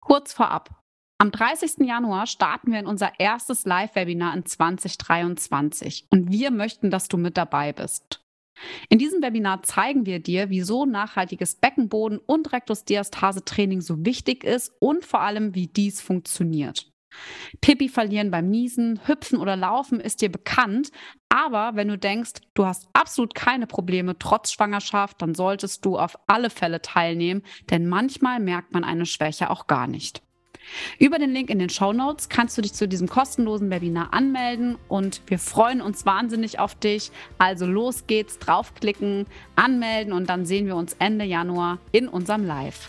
Kurz 0.00 0.32
vorab. 0.32 0.70
Am 1.18 1.30
30. 1.30 1.86
Januar 1.86 2.26
starten 2.26 2.72
wir 2.72 2.80
in 2.80 2.86
unser 2.86 3.12
erstes 3.18 3.66
Live-Webinar 3.66 4.34
in 4.34 4.46
2023 4.46 6.06
und 6.10 6.32
wir 6.32 6.50
möchten, 6.50 6.90
dass 6.90 7.08
du 7.08 7.18
mit 7.18 7.36
dabei 7.36 7.74
bist. 7.74 8.24
In 8.88 8.98
diesem 8.98 9.22
Webinar 9.22 9.62
zeigen 9.62 10.06
wir 10.06 10.20
dir, 10.20 10.50
wieso 10.50 10.86
nachhaltiges 10.86 11.60
Beckenboden- 11.60 12.18
und 12.18 12.52
Rektusdiastase-Training 12.52 13.80
so 13.82 14.04
wichtig 14.04 14.44
ist 14.44 14.72
und 14.80 15.04
vor 15.04 15.20
allem, 15.20 15.54
wie 15.54 15.66
dies 15.66 16.00
funktioniert. 16.00 16.90
Pipi 17.60 17.88
verlieren 17.88 18.30
beim 18.30 18.48
Niesen, 18.48 19.00
Hüpfen 19.06 19.38
oder 19.38 19.56
Laufen 19.56 20.00
ist 20.00 20.22
dir 20.22 20.30
bekannt, 20.30 20.90
aber 21.28 21.72
wenn 21.74 21.88
du 21.88 21.98
denkst, 21.98 22.32
du 22.54 22.66
hast 22.66 22.88
absolut 22.92 23.34
keine 23.34 23.66
Probleme 23.66 24.18
trotz 24.18 24.52
Schwangerschaft, 24.52 25.20
dann 25.22 25.34
solltest 25.34 25.84
du 25.84 25.98
auf 25.98 26.18
alle 26.26 26.50
Fälle 26.50 26.82
teilnehmen, 26.82 27.42
denn 27.70 27.88
manchmal 27.88 28.40
merkt 28.40 28.72
man 28.72 28.84
eine 28.84 29.06
Schwäche 29.06 29.50
auch 29.50 29.66
gar 29.66 29.86
nicht. 29.86 30.22
Über 30.98 31.18
den 31.18 31.32
Link 31.32 31.50
in 31.50 31.58
den 31.58 31.70
Show 31.70 31.92
Notes 31.92 32.28
kannst 32.28 32.56
du 32.56 32.62
dich 32.62 32.74
zu 32.74 32.86
diesem 32.86 33.08
kostenlosen 33.08 33.70
Webinar 33.70 34.12
anmelden 34.12 34.76
und 34.88 35.22
wir 35.26 35.38
freuen 35.38 35.80
uns 35.80 36.06
wahnsinnig 36.06 36.58
auf 36.58 36.74
dich. 36.74 37.10
Also 37.38 37.66
los 37.66 38.06
geht's, 38.06 38.38
draufklicken, 38.38 39.26
anmelden 39.56 40.12
und 40.12 40.28
dann 40.28 40.44
sehen 40.46 40.66
wir 40.66 40.76
uns 40.76 40.94
Ende 40.98 41.24
Januar 41.24 41.78
in 41.92 42.08
unserem 42.08 42.44
Live. 42.44 42.88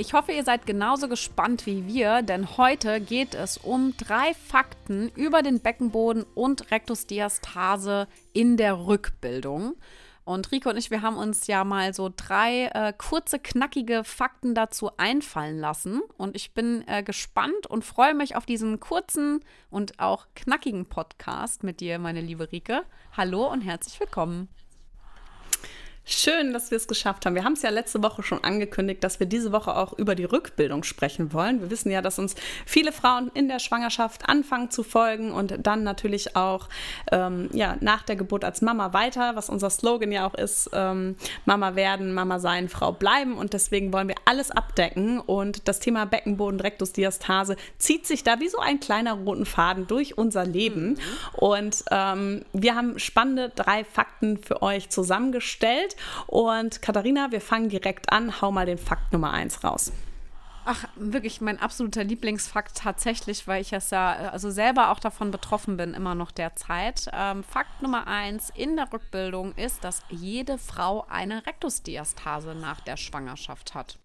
Ich 0.00 0.14
hoffe, 0.14 0.32
ihr 0.32 0.44
seid 0.44 0.64
genauso 0.64 1.08
gespannt 1.08 1.66
wie 1.66 1.86
wir, 1.86 2.22
denn 2.22 2.56
heute 2.56 3.02
geht 3.02 3.34
es 3.34 3.58
um 3.58 3.94
drei 3.98 4.32
Fakten 4.32 5.10
über 5.14 5.42
den 5.42 5.60
Beckenboden 5.60 6.24
und 6.34 6.70
Rektusdiastase 6.70 8.08
in 8.32 8.56
der 8.56 8.86
Rückbildung. 8.86 9.74
Und 10.24 10.52
Rico 10.52 10.70
und 10.70 10.78
ich, 10.78 10.90
wir 10.90 11.02
haben 11.02 11.18
uns 11.18 11.48
ja 11.48 11.64
mal 11.64 11.92
so 11.92 12.10
drei 12.16 12.70
äh, 12.72 12.94
kurze, 12.96 13.38
knackige 13.38 14.02
Fakten 14.02 14.54
dazu 14.54 14.90
einfallen 14.96 15.58
lassen. 15.58 16.00
Und 16.16 16.34
ich 16.34 16.54
bin 16.54 16.82
äh, 16.86 17.02
gespannt 17.02 17.66
und 17.68 17.84
freue 17.84 18.14
mich 18.14 18.36
auf 18.36 18.46
diesen 18.46 18.80
kurzen 18.80 19.44
und 19.68 20.00
auch 20.00 20.28
knackigen 20.34 20.86
Podcast 20.86 21.62
mit 21.62 21.80
dir, 21.80 21.98
meine 21.98 22.22
liebe 22.22 22.50
Rike. 22.50 22.84
Hallo 23.18 23.52
und 23.52 23.60
herzlich 23.60 24.00
willkommen. 24.00 24.48
Schön, 26.04 26.52
dass 26.52 26.70
wir 26.70 26.76
es 26.76 26.88
geschafft 26.88 27.24
haben. 27.24 27.34
Wir 27.34 27.44
haben 27.44 27.52
es 27.52 27.62
ja 27.62 27.70
letzte 27.70 28.02
Woche 28.02 28.22
schon 28.22 28.42
angekündigt, 28.42 29.04
dass 29.04 29.20
wir 29.20 29.26
diese 29.26 29.52
Woche 29.52 29.76
auch 29.76 29.92
über 29.96 30.14
die 30.14 30.24
Rückbildung 30.24 30.82
sprechen 30.82 31.32
wollen. 31.32 31.60
Wir 31.60 31.70
wissen 31.70 31.90
ja, 31.90 32.02
dass 32.02 32.18
uns 32.18 32.34
viele 32.66 32.90
Frauen 32.90 33.30
in 33.34 33.48
der 33.48 33.60
Schwangerschaft 33.60 34.28
anfangen 34.28 34.70
zu 34.70 34.82
folgen 34.82 35.30
und 35.30 35.54
dann 35.64 35.84
natürlich 35.84 36.34
auch 36.34 36.68
ähm, 37.12 37.48
ja, 37.52 37.76
nach 37.80 38.02
der 38.02 38.16
Geburt 38.16 38.44
als 38.44 38.60
Mama 38.60 38.92
weiter, 38.92 39.36
was 39.36 39.48
unser 39.48 39.70
Slogan 39.70 40.10
ja 40.10 40.26
auch 40.26 40.34
ist, 40.34 40.70
ähm, 40.72 41.16
Mama 41.44 41.76
werden, 41.76 42.12
Mama 42.12 42.40
sein, 42.40 42.68
Frau 42.68 42.92
bleiben. 42.92 43.36
Und 43.36 43.52
deswegen 43.52 43.92
wollen 43.92 44.08
wir 44.08 44.16
alles 44.24 44.50
abdecken. 44.50 45.20
Und 45.20 45.68
das 45.68 45.80
Thema 45.80 46.06
Beckenboden, 46.06 46.60
Rektusdiastase 46.60 47.56
zieht 47.78 48.06
sich 48.06 48.24
da 48.24 48.40
wie 48.40 48.48
so 48.48 48.58
ein 48.58 48.80
kleiner 48.80 49.12
roten 49.12 49.46
Faden 49.46 49.86
durch 49.86 50.18
unser 50.18 50.44
Leben. 50.44 50.90
Mhm. 50.90 50.98
Und 51.34 51.84
ähm, 51.90 52.44
wir 52.52 52.74
haben 52.74 52.98
spannende 52.98 53.50
drei 53.50 53.84
Fakten 53.84 54.38
für 54.38 54.62
euch 54.62 54.88
zusammengestellt. 54.88 55.89
Und 56.26 56.82
Katharina, 56.82 57.30
wir 57.30 57.40
fangen 57.40 57.68
direkt 57.68 58.12
an. 58.12 58.40
Hau 58.40 58.50
mal 58.52 58.66
den 58.66 58.78
Fakt 58.78 59.12
Nummer 59.12 59.32
eins 59.32 59.64
raus. 59.64 59.92
Ach, 60.64 60.84
wirklich 60.94 61.40
mein 61.40 61.58
absoluter 61.58 62.04
Lieblingsfakt 62.04 62.76
tatsächlich, 62.76 63.48
weil 63.48 63.62
ich 63.62 63.72
es 63.72 63.90
ja 63.90 64.30
also 64.30 64.50
selber 64.50 64.90
auch 64.90 65.00
davon 65.00 65.30
betroffen 65.30 65.76
bin, 65.76 65.94
immer 65.94 66.14
noch 66.14 66.30
derzeit. 66.30 67.08
Ähm, 67.12 67.42
Fakt 67.42 67.80
Nummer 67.80 68.06
eins 68.06 68.50
in 68.54 68.76
der 68.76 68.92
Rückbildung 68.92 69.54
ist, 69.54 69.84
dass 69.84 70.02
jede 70.10 70.58
Frau 70.58 71.06
eine 71.08 71.46
Rektusdiastase 71.46 72.54
nach 72.54 72.80
der 72.80 72.98
Schwangerschaft 72.98 73.74
hat. 73.74 73.98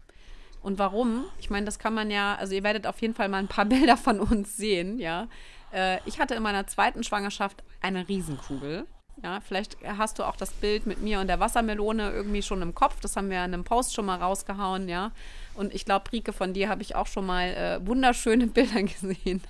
Und 0.62 0.78
warum? 0.78 1.26
Ich 1.38 1.50
meine, 1.50 1.66
das 1.66 1.78
kann 1.78 1.94
man 1.94 2.10
ja, 2.10 2.34
also 2.36 2.54
ihr 2.54 2.64
werdet 2.64 2.86
auf 2.86 3.00
jeden 3.00 3.14
Fall 3.14 3.28
mal 3.28 3.38
ein 3.38 3.48
paar 3.48 3.64
Bilder 3.66 3.96
von 3.96 4.18
uns 4.18 4.56
sehen, 4.56 4.98
ja. 4.98 5.28
Äh, 5.72 5.98
ich 6.06 6.18
hatte 6.18 6.34
in 6.34 6.42
meiner 6.42 6.66
zweiten 6.66 7.04
Schwangerschaft 7.04 7.62
eine 7.82 8.08
Riesenkugel. 8.08 8.86
Ja, 9.22 9.40
vielleicht 9.40 9.78
hast 9.82 10.18
du 10.18 10.24
auch 10.24 10.36
das 10.36 10.52
Bild 10.52 10.84
mit 10.84 11.00
mir 11.00 11.20
und 11.20 11.26
der 11.28 11.40
Wassermelone 11.40 12.10
irgendwie 12.10 12.42
schon 12.42 12.60
im 12.60 12.74
Kopf. 12.74 13.00
Das 13.00 13.16
haben 13.16 13.30
wir 13.30 13.38
in 13.38 13.54
einem 13.54 13.64
Post 13.64 13.94
schon 13.94 14.04
mal 14.04 14.16
rausgehauen, 14.20 14.90
ja. 14.90 15.10
Und 15.54 15.74
ich 15.74 15.86
glaube, 15.86 16.12
Rike, 16.12 16.34
von 16.34 16.52
dir 16.52 16.68
habe 16.68 16.82
ich 16.82 16.96
auch 16.96 17.06
schon 17.06 17.24
mal 17.24 17.48
äh, 17.48 17.86
wunderschöne 17.86 18.46
Bilder 18.46 18.82
gesehen, 18.82 19.40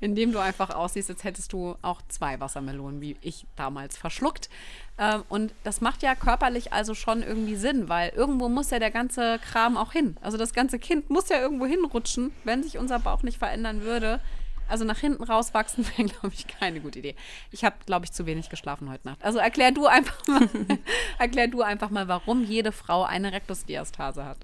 in 0.00 0.14
dem 0.14 0.30
du 0.30 0.38
einfach 0.38 0.70
aussiehst, 0.70 1.10
als 1.10 1.24
hättest 1.24 1.52
du 1.52 1.76
auch 1.82 2.02
zwei 2.08 2.38
Wassermelonen, 2.38 3.00
wie 3.00 3.16
ich 3.20 3.46
damals 3.56 3.96
verschluckt. 3.96 4.48
Ähm, 4.96 5.24
und 5.28 5.52
das 5.64 5.80
macht 5.80 6.04
ja 6.04 6.14
körperlich 6.14 6.72
also 6.72 6.94
schon 6.94 7.24
irgendwie 7.24 7.56
Sinn, 7.56 7.88
weil 7.88 8.10
irgendwo 8.10 8.48
muss 8.48 8.70
ja 8.70 8.78
der 8.78 8.92
ganze 8.92 9.40
Kram 9.40 9.76
auch 9.76 9.90
hin. 9.90 10.16
Also 10.20 10.38
das 10.38 10.54
ganze 10.54 10.78
Kind 10.78 11.10
muss 11.10 11.28
ja 11.30 11.40
irgendwo 11.40 11.66
hinrutschen, 11.66 12.32
wenn 12.44 12.62
sich 12.62 12.78
unser 12.78 13.00
Bauch 13.00 13.24
nicht 13.24 13.38
verändern 13.38 13.82
würde 13.82 14.20
also 14.68 14.84
nach 14.84 14.98
hinten 14.98 15.22
rauswachsen 15.22 15.86
wäre, 15.96 16.08
glaube 16.08 16.34
ich, 16.34 16.46
keine 16.46 16.80
gute 16.80 16.98
Idee. 16.98 17.14
Ich 17.50 17.64
habe, 17.64 17.76
glaube 17.86 18.04
ich, 18.04 18.12
zu 18.12 18.26
wenig 18.26 18.48
geschlafen 18.48 18.90
heute 18.90 19.06
Nacht. 19.06 19.24
Also 19.24 19.38
erklär 19.38 19.72
du 19.72 19.86
einfach 19.86 20.26
mal, 20.26 20.48
erklär 21.18 21.48
du 21.48 21.62
einfach 21.62 21.90
mal, 21.90 22.08
warum 22.08 22.44
jede 22.44 22.72
Frau 22.72 23.04
eine 23.04 23.32
Rektusdiastase 23.32 24.24
hat. 24.24 24.38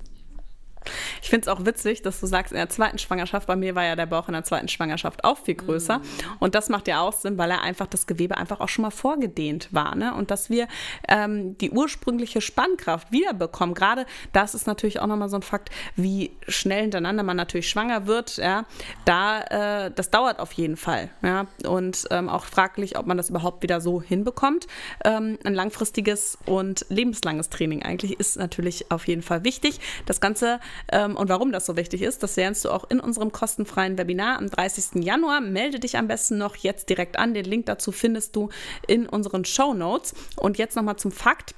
Ich 1.22 1.30
finde 1.30 1.48
es 1.48 1.48
auch 1.48 1.64
witzig, 1.64 2.02
dass 2.02 2.20
du 2.20 2.26
sagst, 2.26 2.52
in 2.52 2.58
der 2.58 2.68
zweiten 2.68 2.98
Schwangerschaft, 2.98 3.46
bei 3.46 3.56
mir 3.56 3.74
war 3.74 3.84
ja 3.84 3.96
der 3.96 4.06
Bauch 4.06 4.28
in 4.28 4.34
der 4.34 4.44
zweiten 4.44 4.68
Schwangerschaft 4.68 5.24
auch 5.24 5.38
viel 5.38 5.54
größer. 5.54 5.98
Mhm. 5.98 6.04
Und 6.40 6.54
das 6.54 6.68
macht 6.68 6.88
ja 6.88 7.00
auch 7.00 7.12
Sinn, 7.12 7.38
weil 7.38 7.50
er 7.50 7.62
einfach 7.62 7.86
das 7.86 8.06
Gewebe 8.06 8.36
einfach 8.36 8.60
auch 8.60 8.68
schon 8.68 8.82
mal 8.82 8.90
vorgedehnt 8.90 9.68
war. 9.72 9.94
Ne? 9.94 10.14
Und 10.14 10.30
dass 10.30 10.50
wir 10.50 10.68
ähm, 11.08 11.56
die 11.58 11.70
ursprüngliche 11.70 12.40
Spannkraft 12.40 13.12
wiederbekommen. 13.12 13.74
Gerade 13.74 14.06
das 14.32 14.54
ist 14.54 14.66
natürlich 14.66 15.00
auch 15.00 15.06
nochmal 15.06 15.28
so 15.28 15.36
ein 15.36 15.42
Fakt, 15.42 15.70
wie 15.96 16.30
schnell 16.48 16.82
hintereinander 16.82 17.22
man 17.22 17.36
natürlich 17.36 17.68
schwanger 17.68 18.06
wird. 18.06 18.36
Ja? 18.36 18.64
Da, 19.04 19.86
äh, 19.86 19.90
das 19.90 20.10
dauert 20.10 20.38
auf 20.38 20.52
jeden 20.52 20.76
Fall. 20.76 21.10
Ja? 21.22 21.46
Und 21.66 22.06
ähm, 22.10 22.28
auch 22.28 22.44
fraglich, 22.44 22.98
ob 22.98 23.06
man 23.06 23.16
das 23.16 23.30
überhaupt 23.30 23.62
wieder 23.62 23.80
so 23.80 24.02
hinbekommt. 24.02 24.66
Ähm, 25.04 25.38
ein 25.44 25.54
langfristiges 25.54 26.38
und 26.46 26.86
lebenslanges 26.88 27.50
Training 27.50 27.82
eigentlich 27.82 28.18
ist 28.18 28.36
natürlich 28.36 28.90
auf 28.90 29.06
jeden 29.06 29.22
Fall 29.22 29.44
wichtig. 29.44 29.80
Das 30.06 30.20
Ganze 30.20 30.60
und 30.92 31.28
warum 31.28 31.52
das 31.52 31.66
so 31.66 31.76
wichtig 31.76 32.02
ist, 32.02 32.22
das 32.22 32.36
lernst 32.36 32.64
du 32.64 32.70
auch 32.70 32.88
in 32.90 33.00
unserem 33.00 33.32
kostenfreien 33.32 33.98
Webinar 33.98 34.38
am 34.38 34.48
30. 34.48 35.04
Januar. 35.04 35.40
Melde 35.40 35.80
dich 35.80 35.96
am 35.96 36.08
besten 36.08 36.38
noch 36.38 36.56
jetzt 36.56 36.88
direkt 36.88 37.18
an. 37.18 37.34
Den 37.34 37.44
Link 37.44 37.66
dazu 37.66 37.92
findest 37.92 38.36
du 38.36 38.50
in 38.86 39.08
unseren 39.08 39.44
Show 39.44 39.74
Notes. 39.74 40.14
Und 40.36 40.58
jetzt 40.58 40.76
nochmal 40.76 40.96
zum 40.96 41.12
Fakt. 41.12 41.54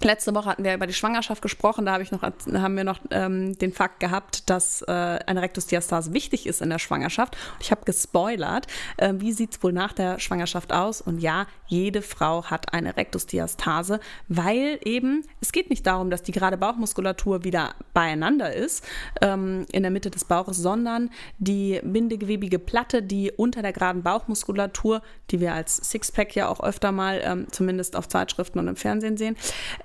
Letzte 0.00 0.32
Woche 0.34 0.50
hatten 0.50 0.62
wir 0.62 0.74
über 0.74 0.86
die 0.86 0.92
Schwangerschaft 0.92 1.42
gesprochen. 1.42 1.84
Da, 1.84 1.94
hab 1.94 2.00
ich 2.00 2.12
noch, 2.12 2.22
haben 2.22 2.76
wir 2.76 2.84
noch 2.84 3.00
ähm, 3.10 3.58
den 3.58 3.72
Fakt 3.72 3.98
gehabt, 3.98 4.48
dass 4.48 4.82
äh, 4.82 4.92
eine 4.92 5.42
Rektusdiastase 5.42 6.12
wichtig 6.12 6.46
ist 6.46 6.62
in 6.62 6.70
der 6.70 6.78
Schwangerschaft. 6.78 7.36
Ich 7.58 7.72
habe 7.72 7.84
gespoilert. 7.84 8.68
Äh, 8.96 9.14
wie 9.16 9.32
sieht 9.32 9.54
es 9.54 9.62
wohl 9.62 9.72
nach 9.72 9.92
der 9.92 10.20
Schwangerschaft 10.20 10.72
aus? 10.72 11.00
Und 11.00 11.18
ja, 11.18 11.46
jede 11.66 12.02
Frau 12.02 12.44
hat 12.44 12.72
eine 12.72 12.96
Rektusdiastase, 12.96 13.98
weil 14.28 14.78
eben 14.84 15.24
es 15.40 15.50
geht 15.50 15.68
nicht 15.68 15.84
darum, 15.84 16.10
dass 16.10 16.22
die 16.22 16.32
gerade 16.32 16.56
Bauchmuskulatur 16.56 17.42
wieder 17.42 17.74
beieinander 17.92 18.52
ist 18.54 18.84
ähm, 19.20 19.66
in 19.72 19.82
der 19.82 19.90
Mitte 19.90 20.10
des 20.10 20.24
Bauches, 20.24 20.58
sondern 20.58 21.10
die 21.38 21.80
bindegewebige 21.82 22.60
Platte, 22.60 23.02
die 23.02 23.32
unter 23.32 23.62
der 23.62 23.72
geraden 23.72 24.04
Bauchmuskulatur, 24.04 25.02
die 25.30 25.40
wir 25.40 25.54
als 25.54 25.76
Sixpack 25.76 26.36
ja 26.36 26.48
auch 26.48 26.60
öfter 26.60 26.92
mal 26.92 27.20
ähm, 27.24 27.46
zumindest 27.50 27.96
auf 27.96 28.08
Zeitschriften 28.08 28.60
und 28.60 28.68
im 28.68 28.76
Fernsehen 28.76 29.16
sehen, 29.16 29.36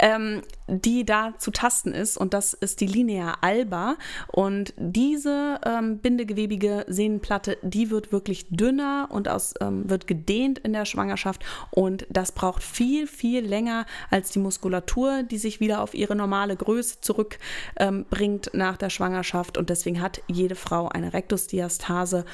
ähm, 0.03 0.41
die 0.67 1.05
da 1.05 1.33
zu 1.37 1.49
tasten 1.49 1.93
ist. 1.93 2.17
Und 2.17 2.33
das 2.33 2.53
ist 2.53 2.81
die 2.81 2.87
Linea 2.87 3.37
alba. 3.39 3.95
Und 4.27 4.73
diese 4.75 5.61
ähm, 5.65 5.99
bindegewebige 5.99 6.83
Sehnenplatte, 6.89 7.57
die 7.61 7.89
wird 7.89 8.11
wirklich 8.11 8.47
dünner 8.49 9.07
und 9.09 9.29
aus, 9.29 9.53
ähm, 9.61 9.89
wird 9.89 10.05
gedehnt 10.05 10.59
in 10.59 10.73
der 10.73 10.83
Schwangerschaft. 10.83 11.45
Und 11.71 12.05
das 12.09 12.33
braucht 12.33 12.63
viel, 12.63 13.07
viel 13.07 13.45
länger 13.45 13.85
als 14.09 14.31
die 14.31 14.39
Muskulatur, 14.39 15.23
die 15.23 15.37
sich 15.37 15.61
wieder 15.61 15.81
auf 15.81 15.93
ihre 15.93 16.17
normale 16.17 16.57
Größe 16.57 16.99
zurückbringt 16.99 18.51
ähm, 18.53 18.59
nach 18.59 18.75
der 18.75 18.89
Schwangerschaft. 18.89 19.57
Und 19.57 19.69
deswegen 19.69 20.01
hat 20.01 20.21
jede 20.27 20.55
Frau 20.55 20.89
eine 20.89 21.13
Rektusdiastase. 21.13 22.25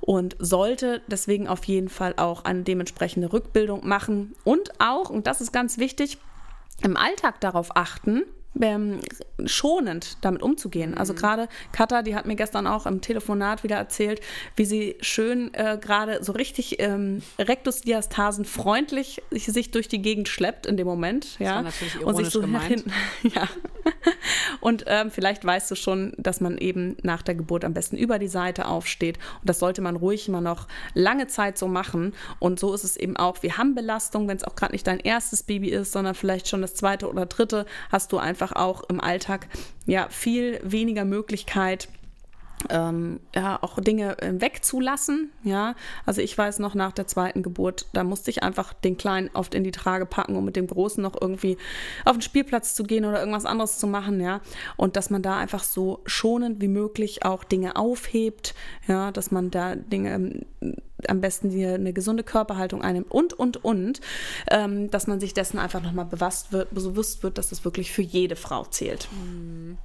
und 0.00 0.36
sollte 0.38 1.02
deswegen 1.08 1.48
auf 1.48 1.64
jeden 1.64 1.88
Fall 1.88 2.14
auch 2.16 2.44
eine 2.44 2.62
dementsprechende 2.62 3.32
Rückbildung 3.32 3.86
machen 3.86 4.36
und 4.44 4.70
auch, 4.78 5.10
und 5.10 5.26
das 5.26 5.40
ist 5.40 5.52
ganz 5.52 5.78
wichtig, 5.78 6.18
im 6.82 6.96
Alltag 6.96 7.40
darauf 7.40 7.76
achten, 7.76 8.22
ähm, 8.60 9.00
schonend 9.46 10.16
damit 10.22 10.42
umzugehen. 10.42 10.96
Also 10.96 11.12
mhm. 11.12 11.18
gerade 11.18 11.48
Katha, 11.72 12.02
die 12.02 12.14
hat 12.14 12.26
mir 12.26 12.36
gestern 12.36 12.66
auch 12.66 12.86
im 12.86 13.00
Telefonat 13.00 13.62
wieder 13.64 13.76
erzählt, 13.76 14.20
wie 14.56 14.64
sie 14.64 14.96
schön 15.00 15.52
äh, 15.54 15.78
gerade 15.80 16.22
so 16.24 16.32
richtig 16.32 16.80
ähm, 16.80 17.22
Rektusdiastasen 17.38 18.44
freundlich 18.44 19.22
sich 19.30 19.70
durch 19.70 19.88
die 19.88 20.02
Gegend 20.02 20.28
schleppt 20.28 20.66
in 20.66 20.76
dem 20.76 20.86
Moment. 20.86 21.38
Das 21.38 21.46
ja. 21.46 21.64
und 22.04 22.16
sich 22.16 22.30
so 22.30 22.40
gemeint. 22.40 22.66
hinten. 22.66 22.92
ja. 23.34 23.48
Und 24.60 24.84
ähm, 24.86 25.10
vielleicht 25.10 25.44
weißt 25.44 25.70
du 25.70 25.74
schon, 25.74 26.12
dass 26.16 26.40
man 26.40 26.58
eben 26.58 26.96
nach 27.02 27.22
der 27.22 27.34
Geburt 27.34 27.64
am 27.64 27.74
besten 27.74 27.96
über 27.96 28.18
die 28.18 28.28
Seite 28.28 28.66
aufsteht. 28.66 29.18
Und 29.40 29.48
das 29.48 29.58
sollte 29.58 29.80
man 29.80 29.96
ruhig 29.96 30.28
immer 30.28 30.40
noch 30.40 30.66
lange 30.94 31.26
Zeit 31.26 31.58
so 31.58 31.68
machen. 31.68 32.14
Und 32.38 32.58
so 32.58 32.74
ist 32.74 32.84
es 32.84 32.96
eben 32.96 33.16
auch. 33.16 33.42
Wir 33.42 33.56
haben 33.56 33.74
Belastung, 33.74 34.28
wenn 34.28 34.36
es 34.36 34.44
auch 34.44 34.56
gerade 34.56 34.72
nicht 34.72 34.86
dein 34.86 35.00
erstes 35.00 35.42
Baby 35.42 35.68
ist, 35.68 35.92
sondern 35.92 36.14
vielleicht 36.14 36.48
schon 36.48 36.62
das 36.62 36.74
zweite 36.74 37.08
oder 37.08 37.26
dritte, 37.26 37.66
hast 37.90 38.12
du 38.12 38.18
einfach 38.18 38.37
auch 38.52 38.82
im 38.88 39.00
Alltag 39.00 39.48
ja 39.86 40.08
viel 40.10 40.60
weniger 40.62 41.04
Möglichkeit, 41.04 41.88
ähm, 42.70 43.20
ja, 43.34 43.58
auch 43.62 43.78
Dinge 43.80 44.20
äh, 44.20 44.40
wegzulassen. 44.40 45.30
Ja, 45.44 45.74
also 46.06 46.20
ich 46.20 46.36
weiß 46.36 46.58
noch 46.58 46.74
nach 46.74 46.92
der 46.92 47.06
zweiten 47.06 47.42
Geburt, 47.42 47.86
da 47.92 48.04
musste 48.04 48.30
ich 48.30 48.42
einfach 48.42 48.72
den 48.72 48.96
Kleinen 48.96 49.30
oft 49.34 49.54
in 49.54 49.64
die 49.64 49.70
Trage 49.70 50.06
packen, 50.06 50.36
um 50.36 50.44
mit 50.44 50.56
dem 50.56 50.66
Großen 50.66 51.02
noch 51.02 51.20
irgendwie 51.20 51.56
auf 52.04 52.16
den 52.16 52.22
Spielplatz 52.22 52.74
zu 52.74 52.84
gehen 52.84 53.04
oder 53.04 53.20
irgendwas 53.20 53.44
anderes 53.44 53.78
zu 53.78 53.86
machen. 53.86 54.20
Ja, 54.20 54.40
und 54.76 54.96
dass 54.96 55.10
man 55.10 55.22
da 55.22 55.36
einfach 55.36 55.62
so 55.62 56.00
schonend 56.06 56.60
wie 56.60 56.68
möglich 56.68 57.24
auch 57.24 57.44
Dinge 57.44 57.76
aufhebt. 57.76 58.54
Ja, 58.86 59.12
dass 59.12 59.30
man 59.30 59.50
da 59.50 59.76
Dinge 59.76 60.12
ähm, 60.14 60.76
am 61.06 61.20
besten 61.20 61.50
die, 61.50 61.64
eine 61.64 61.92
gesunde 61.92 62.24
Körperhaltung 62.24 62.82
einnimmt 62.82 63.10
und, 63.10 63.32
und, 63.34 63.64
und, 63.64 64.00
ähm, 64.50 64.90
dass 64.90 65.06
man 65.06 65.20
sich 65.20 65.34
dessen 65.34 65.58
einfach 65.58 65.82
nochmal 65.82 66.06
bewusst 66.06 66.52
wird, 66.52 66.74
bewusst 66.74 67.22
wird, 67.22 67.38
dass 67.38 67.50
das 67.50 67.64
wirklich 67.64 67.92
für 67.92 68.02
jede 68.02 68.36
Frau 68.36 68.64
zählt. 68.64 69.08
Mhm. 69.12 69.78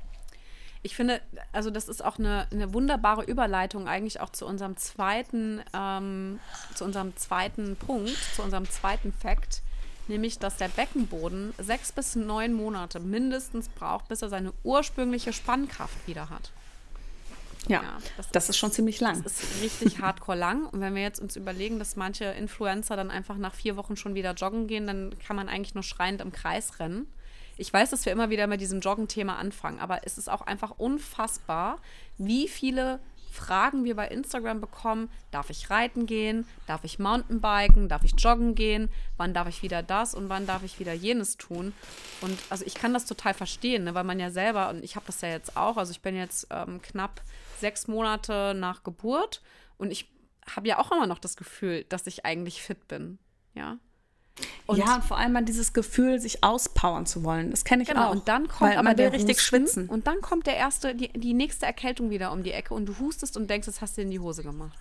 Ich 0.86 0.96
finde, 0.96 1.22
also 1.54 1.70
das 1.70 1.88
ist 1.88 2.04
auch 2.04 2.20
eine, 2.20 2.46
eine 2.52 2.74
wunderbare 2.74 3.24
Überleitung 3.24 3.88
eigentlich 3.88 4.20
auch 4.20 4.30
zu 4.30 4.46
unserem 4.46 4.76
zweiten, 4.76 5.62
ähm, 5.74 6.40
zu 6.76 6.84
unserem 6.84 7.16
zweiten 7.16 7.78
Punkt, 7.78 8.18
zu 8.36 8.42
unserem 8.44 8.70
zweiten 8.70 9.14
Fakt, 9.14 9.62
nämlich, 10.10 10.40
dass 10.40 10.58
der 10.58 10.68
Beckenboden 10.68 11.54
sechs 11.58 11.94
bis 11.94 12.16
neun 12.16 12.54
Monate 12.54 13.00
mindestens 13.00 13.70
braucht, 13.70 14.10
bis 14.10 14.22
er 14.22 14.30
seine 14.30 14.52
ursprüngliche 14.64 15.32
Spannkraft 15.32 16.06
wieder 16.06 16.30
hat. 16.30 16.52
Ja, 17.68 17.82
ja 17.82 17.98
das, 18.18 18.30
das 18.32 18.44
ist, 18.44 18.50
ist, 18.50 18.58
schon 18.58 18.72
ziemlich 18.72 19.00
lang. 19.00 19.24
Das 19.24 19.42
ist 19.42 19.62
richtig 19.62 20.00
hardcore 20.02 20.38
lang. 20.38 20.66
Und 20.68 20.82
wenn 20.82 20.96
wir 20.96 21.02
jetzt 21.02 21.20
uns 21.20 21.36
überlegen, 21.36 21.80
dass 21.80 21.96
manche 21.96 22.26
Influencer 22.26 22.96
dann 22.96 23.12
einfach 23.12 23.38
nach 23.38 23.54
vier 23.54 23.78
Wochen 23.78 23.96
schon 23.96 24.16
wieder 24.16 24.34
joggen 24.34 24.68
gehen, 24.68 24.88
dann 24.88 25.16
kann 25.26 25.36
man 25.36 25.50
eigentlich 25.50 25.76
nur 25.76 25.84
schreiend 25.84 26.22
im 26.22 26.32
Kreis 26.32 26.80
rennen. 26.80 27.08
Ich 27.58 27.72
weiß, 27.72 27.92
dass 27.92 28.06
wir 28.06 28.12
immer 28.12 28.30
wieder 28.30 28.48
mit 28.48 28.62
diesem 28.62 28.80
Joggen-Thema 28.80 29.38
anfangen, 29.38 29.80
aber 29.80 30.06
es 30.06 30.18
ist 30.18 30.30
auch 30.30 30.42
einfach 30.42 30.72
unfassbar, 30.78 31.80
wie 32.18 32.48
viele 32.48 33.00
Fragen 33.34 33.84
wir 33.84 33.96
bei 33.96 34.08
Instagram 34.08 34.62
bekommen. 34.62 35.10
Darf 35.32 35.50
ich 35.50 35.72
reiten 35.72 36.06
gehen? 36.06 36.48
Darf 36.68 36.84
ich 36.84 37.00
Mountainbiken? 37.00 37.90
Darf 37.90 38.04
ich 38.04 38.14
joggen 38.18 38.54
gehen? 38.54 38.90
Wann 39.18 39.34
darf 39.34 39.48
ich 39.48 39.64
wieder 39.64 39.82
das 39.82 40.14
und 40.14 40.30
wann 40.30 40.46
darf 40.46 40.64
ich 40.64 40.80
wieder 40.80 40.94
jenes 40.94 41.38
tun? 41.38 41.74
Und 42.22 42.38
also 42.52 42.64
ich 42.64 42.76
kann 42.76 42.94
das 42.94 43.06
total 43.06 43.34
verstehen, 43.34 43.86
ne, 43.86 43.96
weil 43.96 44.04
man 44.04 44.20
ja 44.20 44.30
selber, 44.30 44.70
und 44.70 44.84
ich 44.84 44.96
habe 44.96 45.08
das 45.08 45.22
ja 45.22 45.30
jetzt 45.30 45.58
auch, 45.58 45.78
also 45.78 45.92
ich 45.92 46.02
bin 46.02 46.16
jetzt 46.16 46.48
ähm, 46.52 46.80
knapp 46.84 47.22
sechs 47.60 47.88
Monate 47.88 48.54
nach 48.56 48.84
Geburt 48.84 49.42
und 49.78 49.92
ich 49.92 50.08
habe 50.56 50.68
ja 50.68 50.78
auch 50.78 50.92
immer 50.92 51.08
noch 51.08 51.20
das 51.20 51.36
Gefühl, 51.36 51.86
dass 51.86 52.06
ich 52.06 52.26
eigentlich 52.26 52.62
fit 52.62 52.88
bin. 52.88 53.18
Ja. 53.56 53.78
Und 54.66 54.80
ja, 54.80 54.96
und 54.96 55.04
vor 55.04 55.18
allem 55.18 55.36
an 55.36 55.46
dieses 55.46 55.74
Gefühl, 55.74 56.20
sich 56.20 56.44
auspowern 56.44 57.06
zu 57.06 57.24
wollen. 57.24 57.52
Das 57.52 57.66
kenne 57.66 57.84
ich 57.84 57.90
genau, 57.90 58.08
auch. 58.08 58.12
Und 58.12 58.28
dann 58.28 58.48
kommt 58.48 58.76
aber 58.76 58.94
der 58.94 59.14
richtig 59.14 59.40
schwitzen. 59.42 59.88
Und 59.88 60.08
dann 60.08 60.22
kommt 60.22 60.48
der 60.48 60.56
erste, 60.56 60.96
die, 60.96 61.10
die 61.10 61.34
nächste 61.34 61.66
Erkältung 61.66 62.10
wieder 62.10 62.32
um 62.32 62.44
die 62.44 62.52
Ecke 62.52 62.74
und 62.74 62.88
du 62.88 62.98
hustest 63.00 63.38
und 63.38 63.50
denkst, 63.50 63.68
das 63.68 63.82
hast 63.82 63.98
du 63.98 64.02
in 64.02 64.10
die 64.10 64.20
Hose 64.20 64.44
gemacht. 64.44 64.78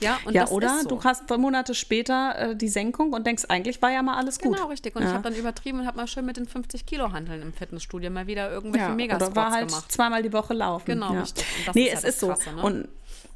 Ja, 0.00 0.18
ja 0.30 0.48
oder 0.48 0.80
so. 0.82 0.88
du 0.88 1.04
hast 1.04 1.28
Monate 1.38 1.74
später 1.74 2.50
äh, 2.50 2.56
die 2.56 2.68
Senkung 2.68 3.12
und 3.12 3.26
denkst, 3.26 3.44
eigentlich 3.48 3.80
war 3.80 3.90
ja 3.90 4.02
mal 4.02 4.16
alles 4.16 4.38
gut. 4.38 4.54
Genau, 4.54 4.68
richtig. 4.68 4.94
Und 4.94 5.02
ja. 5.02 5.08
ich 5.08 5.14
habe 5.14 5.24
dann 5.24 5.38
übertrieben 5.38 5.80
und 5.80 5.86
habe 5.86 5.96
mal 5.96 6.06
schön 6.06 6.26
mit 6.26 6.36
den 6.36 6.46
50 6.46 6.84
Kilo 6.84 7.12
Handeln 7.12 7.40
im 7.42 7.52
Fitnessstudio 7.52 8.10
mal 8.10 8.26
wieder 8.26 8.50
irgendwelche 8.50 8.88
ja, 8.88 8.94
Megasquats 8.94 9.32
oder 9.32 9.36
war 9.36 9.52
halt 9.52 9.68
gemacht. 9.68 9.92
zweimal 9.92 10.22
die 10.22 10.32
Woche 10.32 10.54
laufen. 10.54 10.86
Genau, 10.86 11.14
ja. 11.14 11.20
richtig. 11.20 11.46
nee, 11.74 11.86
ist 11.86 12.04
es 12.04 12.16
ist 12.16 12.20
Krasse, 12.20 12.50
so. 12.50 12.56
Ne? 12.56 12.62
Und 12.62 12.88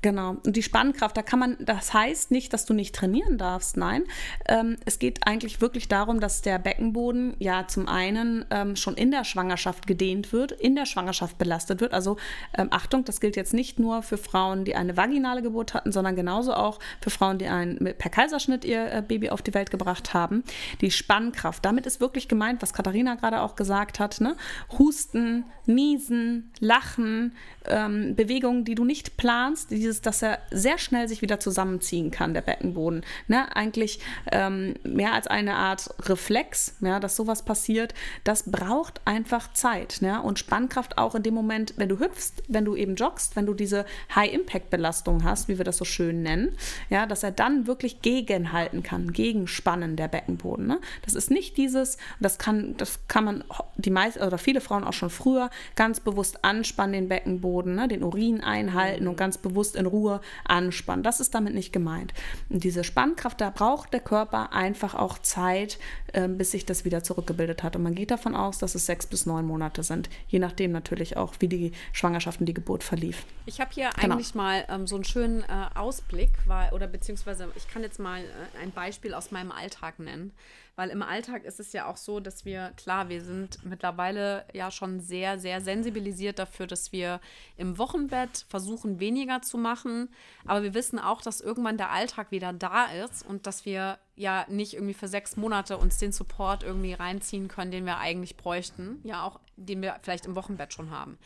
Genau. 0.02 0.36
Und 0.46 0.56
die 0.56 0.62
Spannkraft, 0.62 1.16
da 1.16 1.22
kann 1.22 1.38
man, 1.38 1.56
das 1.60 1.92
heißt 1.92 2.30
nicht, 2.30 2.52
dass 2.54 2.64
du 2.64 2.72
nicht 2.72 2.94
trainieren 2.94 3.36
darfst. 3.36 3.76
Nein. 3.76 4.04
Ähm, 4.48 4.76
es 4.86 4.98
geht 4.98 5.26
eigentlich 5.26 5.60
wirklich 5.60 5.88
darum, 5.88 6.20
dass 6.20 6.40
der 6.40 6.58
Beckenboden 6.58 7.34
ja 7.38 7.66
zum 7.68 7.86
einen 7.86 8.46
ähm, 8.50 8.76
schon 8.76 8.94
in 8.94 9.10
der 9.10 9.24
Schwangerschaft 9.24 9.86
gedehnt 9.86 10.32
wird, 10.32 10.52
in 10.52 10.74
der 10.74 10.86
Schwangerschaft 10.86 11.36
belastet 11.36 11.82
wird. 11.82 11.92
Also 11.92 12.16
ähm, 12.56 12.68
Achtung, 12.70 13.04
das 13.04 13.20
gilt 13.20 13.36
jetzt 13.36 13.52
nicht 13.52 13.78
nur 13.78 14.02
für 14.02 14.16
Frauen, 14.16 14.64
die 14.64 14.74
eine 14.74 14.96
vaginale 14.96 15.42
Geburt 15.42 15.74
hatten, 15.74 15.92
sondern 15.92 16.16
genauso 16.16 16.54
auch 16.54 16.78
für 17.02 17.10
Frauen, 17.10 17.36
die 17.36 17.46
ein, 17.46 17.94
per 17.98 18.10
Kaiserschnitt 18.10 18.64
ihr 18.64 18.90
äh, 18.90 19.02
Baby 19.06 19.28
auf 19.28 19.42
die 19.42 19.52
Welt 19.52 19.70
gebracht 19.70 20.14
haben. 20.14 20.44
Die 20.80 20.90
Spannkraft, 20.90 21.62
damit 21.64 21.84
ist 21.84 22.00
wirklich 22.00 22.26
gemeint, 22.26 22.62
was 22.62 22.72
Katharina 22.72 23.16
gerade 23.16 23.42
auch 23.42 23.54
gesagt 23.54 24.00
hat, 24.00 24.20
ne? 24.20 24.34
Husten, 24.78 25.44
Niesen, 25.66 26.50
Lachen, 26.58 27.32
ähm, 27.66 28.16
Bewegungen, 28.16 28.64
die 28.64 28.74
du 28.74 28.84
nicht 28.84 29.16
planst, 29.16 29.69
dieses, 29.70 30.00
dass 30.02 30.22
er 30.22 30.38
sehr 30.50 30.78
schnell 30.78 31.08
sich 31.08 31.22
wieder 31.22 31.40
zusammenziehen 31.40 32.10
kann, 32.10 32.34
der 32.34 32.42
Beckenboden. 32.42 33.02
Ne? 33.28 33.54
Eigentlich 33.56 34.00
ähm, 34.30 34.74
mehr 34.84 35.14
als 35.14 35.26
eine 35.26 35.56
Art 35.56 35.90
Reflex, 36.08 36.76
ja, 36.80 37.00
dass 37.00 37.16
sowas 37.16 37.44
passiert, 37.44 37.94
das 38.24 38.50
braucht 38.50 39.00
einfach 39.04 39.52
Zeit. 39.52 39.98
Ne? 40.00 40.22
Und 40.22 40.38
Spannkraft 40.38 40.98
auch 40.98 41.14
in 41.14 41.22
dem 41.22 41.34
Moment, 41.34 41.74
wenn 41.76 41.88
du 41.88 41.98
hüpfst, 41.98 42.42
wenn 42.48 42.64
du 42.64 42.76
eben 42.76 42.94
joggst, 42.94 43.36
wenn 43.36 43.46
du 43.46 43.54
diese 43.54 43.84
High-Impact-Belastung 44.14 45.24
hast, 45.24 45.48
wie 45.48 45.58
wir 45.58 45.64
das 45.64 45.78
so 45.78 45.84
schön 45.84 46.22
nennen, 46.22 46.56
ja, 46.88 47.06
dass 47.06 47.22
er 47.22 47.32
dann 47.32 47.66
wirklich 47.66 48.02
gegenhalten 48.02 48.82
kann, 48.82 49.12
gegenspannen 49.12 49.96
der 49.96 50.08
Beckenboden. 50.08 50.66
Ne? 50.66 50.80
Das 51.02 51.14
ist 51.14 51.30
nicht 51.30 51.56
dieses, 51.56 51.98
das 52.20 52.38
kann, 52.38 52.76
das 52.76 53.00
kann 53.08 53.24
man 53.24 53.44
die 53.76 53.90
meisten 53.90 54.22
oder 54.22 54.38
viele 54.38 54.60
Frauen 54.60 54.84
auch 54.84 54.92
schon 54.92 55.10
früher 55.10 55.50
ganz 55.76 56.00
bewusst 56.00 56.44
anspannen, 56.44 56.92
den 56.92 57.08
Beckenboden 57.08 57.70
ne, 57.74 57.88
den 57.88 58.02
Urin 58.02 58.42
einhalten 58.42 59.08
und 59.08 59.16
ganz 59.16 59.38
bewusst 59.38 59.59
in 59.68 59.86
Ruhe 59.86 60.20
anspannen. 60.44 61.02
Das 61.02 61.20
ist 61.20 61.34
damit 61.34 61.54
nicht 61.54 61.72
gemeint. 61.72 62.12
Und 62.48 62.64
diese 62.64 62.84
Spannkraft, 62.84 63.40
da 63.40 63.50
braucht 63.50 63.92
der 63.92 64.00
Körper 64.00 64.52
einfach 64.52 64.94
auch 64.94 65.18
Zeit, 65.18 65.78
äh, 66.12 66.28
bis 66.28 66.50
sich 66.50 66.66
das 66.66 66.84
wieder 66.84 67.02
zurückgebildet 67.02 67.62
hat. 67.62 67.76
Und 67.76 67.82
man 67.82 67.94
geht 67.94 68.10
davon 68.10 68.34
aus, 68.34 68.58
dass 68.58 68.74
es 68.74 68.86
sechs 68.86 69.06
bis 69.06 69.26
neun 69.26 69.46
Monate 69.46 69.82
sind, 69.82 70.08
je 70.28 70.38
nachdem 70.38 70.72
natürlich 70.72 71.16
auch, 71.16 71.34
wie 71.38 71.48
die 71.48 71.72
Schwangerschaft 71.92 72.40
und 72.40 72.46
die 72.46 72.54
Geburt 72.54 72.82
verlief. 72.82 73.24
Ich 73.46 73.60
habe 73.60 73.70
hier 73.72 73.90
genau. 74.00 74.14
eigentlich 74.14 74.34
mal 74.34 74.64
ähm, 74.68 74.86
so 74.86 74.96
einen 74.96 75.04
schönen 75.04 75.42
äh, 75.42 75.78
Ausblick, 75.78 76.30
weil, 76.46 76.72
oder 76.72 76.86
beziehungsweise 76.86 77.48
ich 77.56 77.68
kann 77.68 77.82
jetzt 77.82 77.98
mal 77.98 78.20
äh, 78.20 78.62
ein 78.62 78.72
Beispiel 78.72 79.14
aus 79.14 79.30
meinem 79.30 79.52
Alltag 79.52 79.98
nennen. 79.98 80.32
Weil 80.80 80.88
im 80.88 81.02
Alltag 81.02 81.44
ist 81.44 81.60
es 81.60 81.74
ja 81.74 81.84
auch 81.84 81.98
so, 81.98 82.20
dass 82.20 82.46
wir, 82.46 82.72
klar, 82.78 83.10
wir 83.10 83.22
sind 83.22 83.62
mittlerweile 83.66 84.46
ja 84.54 84.70
schon 84.70 84.98
sehr, 84.98 85.38
sehr 85.38 85.60
sensibilisiert 85.60 86.38
dafür, 86.38 86.66
dass 86.66 86.90
wir 86.90 87.20
im 87.58 87.76
Wochenbett 87.76 88.46
versuchen, 88.48 88.98
weniger 88.98 89.42
zu 89.42 89.58
machen. 89.58 90.08
Aber 90.46 90.62
wir 90.62 90.72
wissen 90.72 90.98
auch, 90.98 91.20
dass 91.20 91.42
irgendwann 91.42 91.76
der 91.76 91.90
Alltag 91.90 92.30
wieder 92.30 92.54
da 92.54 92.86
ist 92.86 93.26
und 93.26 93.46
dass 93.46 93.66
wir 93.66 93.98
ja 94.16 94.46
nicht 94.48 94.72
irgendwie 94.72 94.94
für 94.94 95.06
sechs 95.06 95.36
Monate 95.36 95.76
uns 95.76 95.98
den 95.98 96.12
Support 96.12 96.62
irgendwie 96.62 96.94
reinziehen 96.94 97.48
können, 97.48 97.72
den 97.72 97.84
wir 97.84 97.98
eigentlich 97.98 98.38
bräuchten. 98.38 99.00
Ja, 99.04 99.24
auch 99.24 99.38
den 99.56 99.82
wir 99.82 99.98
vielleicht 100.00 100.24
im 100.24 100.34
Wochenbett 100.34 100.72
schon 100.72 100.90
haben. 100.90 101.18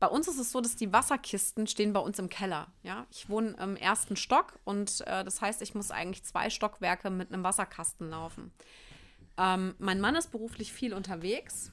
Bei 0.00 0.08
uns 0.08 0.28
ist 0.28 0.38
es 0.38 0.52
so, 0.52 0.60
dass 0.60 0.76
die 0.76 0.92
Wasserkisten 0.92 1.66
stehen 1.66 1.92
bei 1.92 2.00
uns 2.00 2.18
im 2.18 2.28
Keller. 2.28 2.68
Ja, 2.82 3.06
ich 3.10 3.28
wohne 3.28 3.56
im 3.60 3.76
ersten 3.76 4.16
Stock 4.16 4.58
und 4.64 5.00
äh, 5.06 5.24
das 5.24 5.40
heißt, 5.40 5.62
ich 5.62 5.74
muss 5.74 5.90
eigentlich 5.90 6.24
zwei 6.24 6.50
Stockwerke 6.50 7.10
mit 7.10 7.32
einem 7.32 7.44
Wasserkasten 7.44 8.10
laufen. 8.10 8.52
Ähm, 9.36 9.74
mein 9.78 10.00
Mann 10.00 10.14
ist 10.14 10.30
beruflich 10.30 10.72
viel 10.72 10.94
unterwegs 10.94 11.72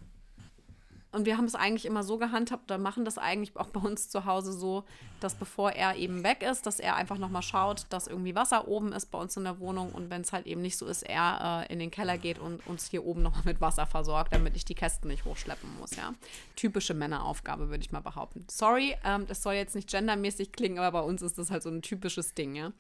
und 1.12 1.26
wir 1.26 1.38
haben 1.38 1.46
es 1.46 1.56
eigentlich 1.56 1.86
immer 1.86 2.04
so 2.04 2.18
gehandhabt, 2.18 2.72
oder 2.72 2.78
machen 2.78 3.04
das 3.04 3.18
eigentlich 3.18 3.56
auch 3.58 3.68
bei 3.74 3.82
uns 3.82 4.10
zu 4.10 4.26
Hause 4.26 4.54
so, 4.54 4.84
dass 5.20 5.36
bevor 5.36 5.72
er 5.72 5.96
eben 5.96 6.24
weg 6.24 6.42
ist, 6.42 6.66
dass 6.66 6.80
er 6.80 6.96
einfach 6.96 7.18
nochmal 7.18 7.42
schaut, 7.42 7.86
dass 7.90 8.08
irgendwie 8.08 8.36
Wasser 8.36 8.68
oben 8.68 8.94
ist 8.94 9.08
bei 9.08 9.20
uns 9.20 9.36
in 9.38 9.44
der 9.44 9.60
Wohnung 9.60 9.92
und 9.92 10.10
wenn 10.10 10.22
es 10.22 10.32
halt 10.32 10.48
eben 10.48 10.62
nicht 10.62 10.78
so 10.78 10.86
ist, 10.86 11.04
er 11.04 11.66
äh, 11.70 11.74
in 11.74 11.80
den 11.80 11.92
Keller 11.92 12.18
geht 12.18 12.40
und 12.40 12.66
uns 12.68 12.90
hier 12.90 13.06
oben 13.06 13.22
nochmal 13.22 13.44
mit 13.46 13.62
Wasser 13.62 13.86
versorgt, 13.86 14.34
damit 14.34 14.56
ich 14.56 14.66
die 14.66 14.76
Kästen 14.76 15.10
nicht 15.10 15.26
hochschleppen 15.26 15.70
muss, 15.80 15.96
ja. 15.96 16.14
Typische 16.56 16.94
Männeraufgabe, 16.94 17.70
würde 17.70 17.84
ich 17.84 17.92
mal 17.92 18.00
behaupten. 18.00 18.46
Sorry, 18.50 18.96
ähm, 19.04 19.28
das 19.28 19.44
soll 19.44 19.54
jetzt 19.54 19.76
nicht 19.76 19.90
gendermäßig 19.90 20.52
klingen, 20.52 20.80
aber 20.80 21.02
bei 21.02 21.06
uns 21.06 21.22
ist 21.22 21.38
das 21.38 21.52
halt 21.52 21.64
so 21.64 21.70
ein 21.70 21.82
typisches 21.82 22.34
Ding, 22.34 22.56
ja. 22.56 22.72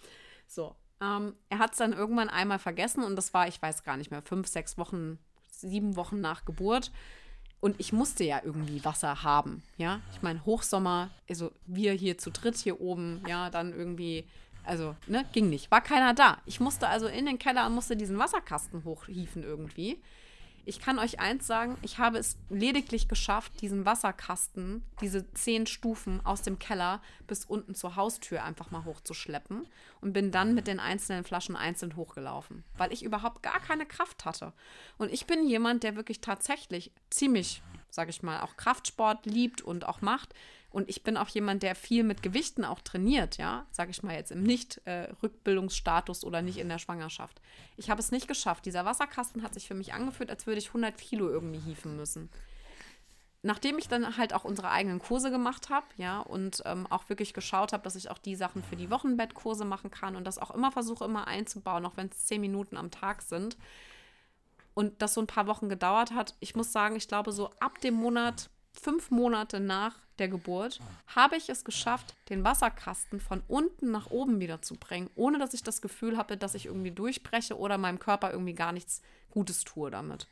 So. 0.47 0.75
Ähm, 1.01 1.33
er 1.49 1.59
hat 1.59 1.71
es 1.71 1.79
dann 1.79 1.93
irgendwann 1.93 2.29
einmal 2.29 2.59
vergessen 2.59 3.03
und 3.03 3.15
das 3.15 3.33
war, 3.33 3.47
ich 3.47 3.59
weiß 3.61 3.83
gar 3.83 3.97
nicht 3.97 4.11
mehr, 4.11 4.21
fünf, 4.21 4.47
sechs 4.47 4.77
Wochen, 4.77 5.17
sieben 5.49 5.95
Wochen 5.95 6.21
nach 6.21 6.45
Geburt 6.45 6.91
Und 7.61 7.75
ich 7.79 7.93
musste 7.93 8.23
ja 8.23 8.41
irgendwie 8.43 8.83
Wasser 8.83 9.23
haben, 9.23 9.61
ja. 9.77 10.01
Ich 10.13 10.21
meine, 10.23 10.43
Hochsommer, 10.45 11.11
also 11.29 11.51
wir 11.67 11.93
hier 11.93 12.17
zu 12.17 12.31
dritt 12.31 12.57
hier 12.57 12.81
oben, 12.81 13.21
ja, 13.27 13.51
dann 13.51 13.71
irgendwie, 13.71 14.25
also, 14.63 14.95
ne, 15.05 15.25
ging 15.31 15.49
nicht. 15.49 15.69
War 15.69 15.81
keiner 15.81 16.15
da. 16.15 16.39
Ich 16.47 16.59
musste 16.59 16.87
also 16.87 17.05
in 17.05 17.27
den 17.27 17.37
Keller 17.37 17.67
und 17.67 17.75
musste 17.75 17.95
diesen 17.95 18.17
Wasserkasten 18.17 18.83
hochhieven 18.83 19.43
irgendwie. 19.43 19.99
Ich 20.65 20.79
kann 20.79 20.99
euch 20.99 21.19
eins 21.19 21.47
sagen, 21.47 21.77
ich 21.81 21.97
habe 21.97 22.17
es 22.17 22.37
lediglich 22.49 23.07
geschafft, 23.07 23.61
diesen 23.61 23.85
Wasserkasten, 23.85 24.83
diese 25.01 25.31
zehn 25.33 25.65
Stufen 25.65 26.23
aus 26.25 26.43
dem 26.43 26.59
Keller 26.59 27.01
bis 27.27 27.45
unten 27.45 27.73
zur 27.73 27.95
Haustür 27.95 28.43
einfach 28.43 28.69
mal 28.69 28.85
hochzuschleppen 28.85 29.67
und 30.01 30.13
bin 30.13 30.31
dann 30.31 30.53
mit 30.53 30.67
den 30.67 30.79
einzelnen 30.79 31.23
Flaschen 31.23 31.55
einzeln 31.55 31.95
hochgelaufen, 31.95 32.63
weil 32.77 32.93
ich 32.93 33.03
überhaupt 33.03 33.41
gar 33.41 33.59
keine 33.59 33.85
Kraft 33.85 34.25
hatte. 34.25 34.53
Und 34.97 35.11
ich 35.11 35.25
bin 35.25 35.47
jemand, 35.47 35.83
der 35.83 35.95
wirklich 35.95 36.21
tatsächlich 36.21 36.91
ziemlich, 37.09 37.63
sage 37.89 38.11
ich 38.11 38.21
mal, 38.21 38.41
auch 38.41 38.55
Kraftsport 38.55 39.25
liebt 39.25 39.61
und 39.61 39.87
auch 39.87 40.01
macht. 40.01 40.33
Und 40.71 40.89
ich 40.89 41.03
bin 41.03 41.17
auch 41.17 41.27
jemand, 41.27 41.63
der 41.63 41.75
viel 41.75 42.03
mit 42.03 42.23
Gewichten 42.23 42.63
auch 42.63 42.79
trainiert, 42.79 43.37
ja, 43.37 43.65
sage 43.71 43.91
ich 43.91 44.03
mal 44.03 44.15
jetzt 44.15 44.31
im 44.31 44.41
Nicht-Rückbildungsstatus 44.43 46.23
äh, 46.23 46.25
oder 46.25 46.41
nicht 46.41 46.57
in 46.57 46.69
der 46.69 46.79
Schwangerschaft. 46.79 47.41
Ich 47.75 47.89
habe 47.89 47.99
es 47.99 48.11
nicht 48.11 48.27
geschafft. 48.27 48.65
Dieser 48.65 48.85
Wasserkasten 48.85 49.43
hat 49.43 49.53
sich 49.53 49.67
für 49.67 49.73
mich 49.73 49.93
angefühlt, 49.93 50.29
als 50.29 50.47
würde 50.47 50.59
ich 50.59 50.67
100 50.67 50.97
Kilo 50.97 51.29
irgendwie 51.29 51.59
hieven 51.59 51.97
müssen. 51.97 52.29
Nachdem 53.43 53.79
ich 53.79 53.89
dann 53.89 54.17
halt 54.17 54.33
auch 54.33 54.45
unsere 54.45 54.69
eigenen 54.69 54.99
Kurse 54.99 55.29
gemacht 55.29 55.69
habe, 55.69 55.87
ja, 55.97 56.19
und 56.19 56.61
ähm, 56.65 56.87
auch 56.87 57.09
wirklich 57.09 57.33
geschaut 57.33 57.73
habe, 57.73 57.83
dass 57.83 57.95
ich 57.95 58.09
auch 58.09 58.19
die 58.19 58.35
Sachen 58.35 58.63
für 58.63 58.77
die 58.77 58.91
Wochenbettkurse 58.91 59.65
machen 59.65 59.91
kann 59.91 60.15
und 60.15 60.25
das 60.25 60.37
auch 60.37 60.51
immer 60.51 60.71
versuche, 60.71 61.03
immer 61.03 61.27
einzubauen, 61.27 61.85
auch 61.85 61.97
wenn 61.97 62.07
es 62.07 62.27
zehn 62.27 62.39
Minuten 62.39 62.77
am 62.77 62.91
Tag 62.91 63.23
sind. 63.23 63.57
Und 64.73 65.01
das 65.01 65.15
so 65.15 65.21
ein 65.21 65.27
paar 65.27 65.47
Wochen 65.47 65.67
gedauert 65.67 66.11
hat. 66.11 66.35
Ich 66.39 66.55
muss 66.55 66.71
sagen, 66.71 66.95
ich 66.95 67.09
glaube, 67.09 67.33
so 67.33 67.49
ab 67.59 67.81
dem 67.81 67.95
Monat 67.95 68.49
fünf 68.71 69.11
Monate 69.11 69.59
nach 69.59 69.95
der 70.19 70.27
Geburt 70.27 70.79
habe 71.07 71.35
ich 71.35 71.49
es 71.49 71.63
geschafft, 71.63 72.15
den 72.29 72.43
Wasserkasten 72.43 73.19
von 73.19 73.41
unten 73.47 73.91
nach 73.91 74.11
oben 74.11 74.39
wieder 74.39 74.61
zu 74.61 74.75
bringen, 74.75 75.09
ohne 75.15 75.39
dass 75.39 75.53
ich 75.53 75.63
das 75.63 75.81
Gefühl 75.81 76.17
habe, 76.17 76.37
dass 76.37 76.55
ich 76.55 76.65
irgendwie 76.65 76.91
durchbreche 76.91 77.57
oder 77.57 77.77
meinem 77.77 77.99
Körper 77.99 78.31
irgendwie 78.31 78.53
gar 78.53 78.71
nichts 78.71 79.01
Gutes 79.31 79.63
tue 79.63 79.89
damit. 79.89 80.27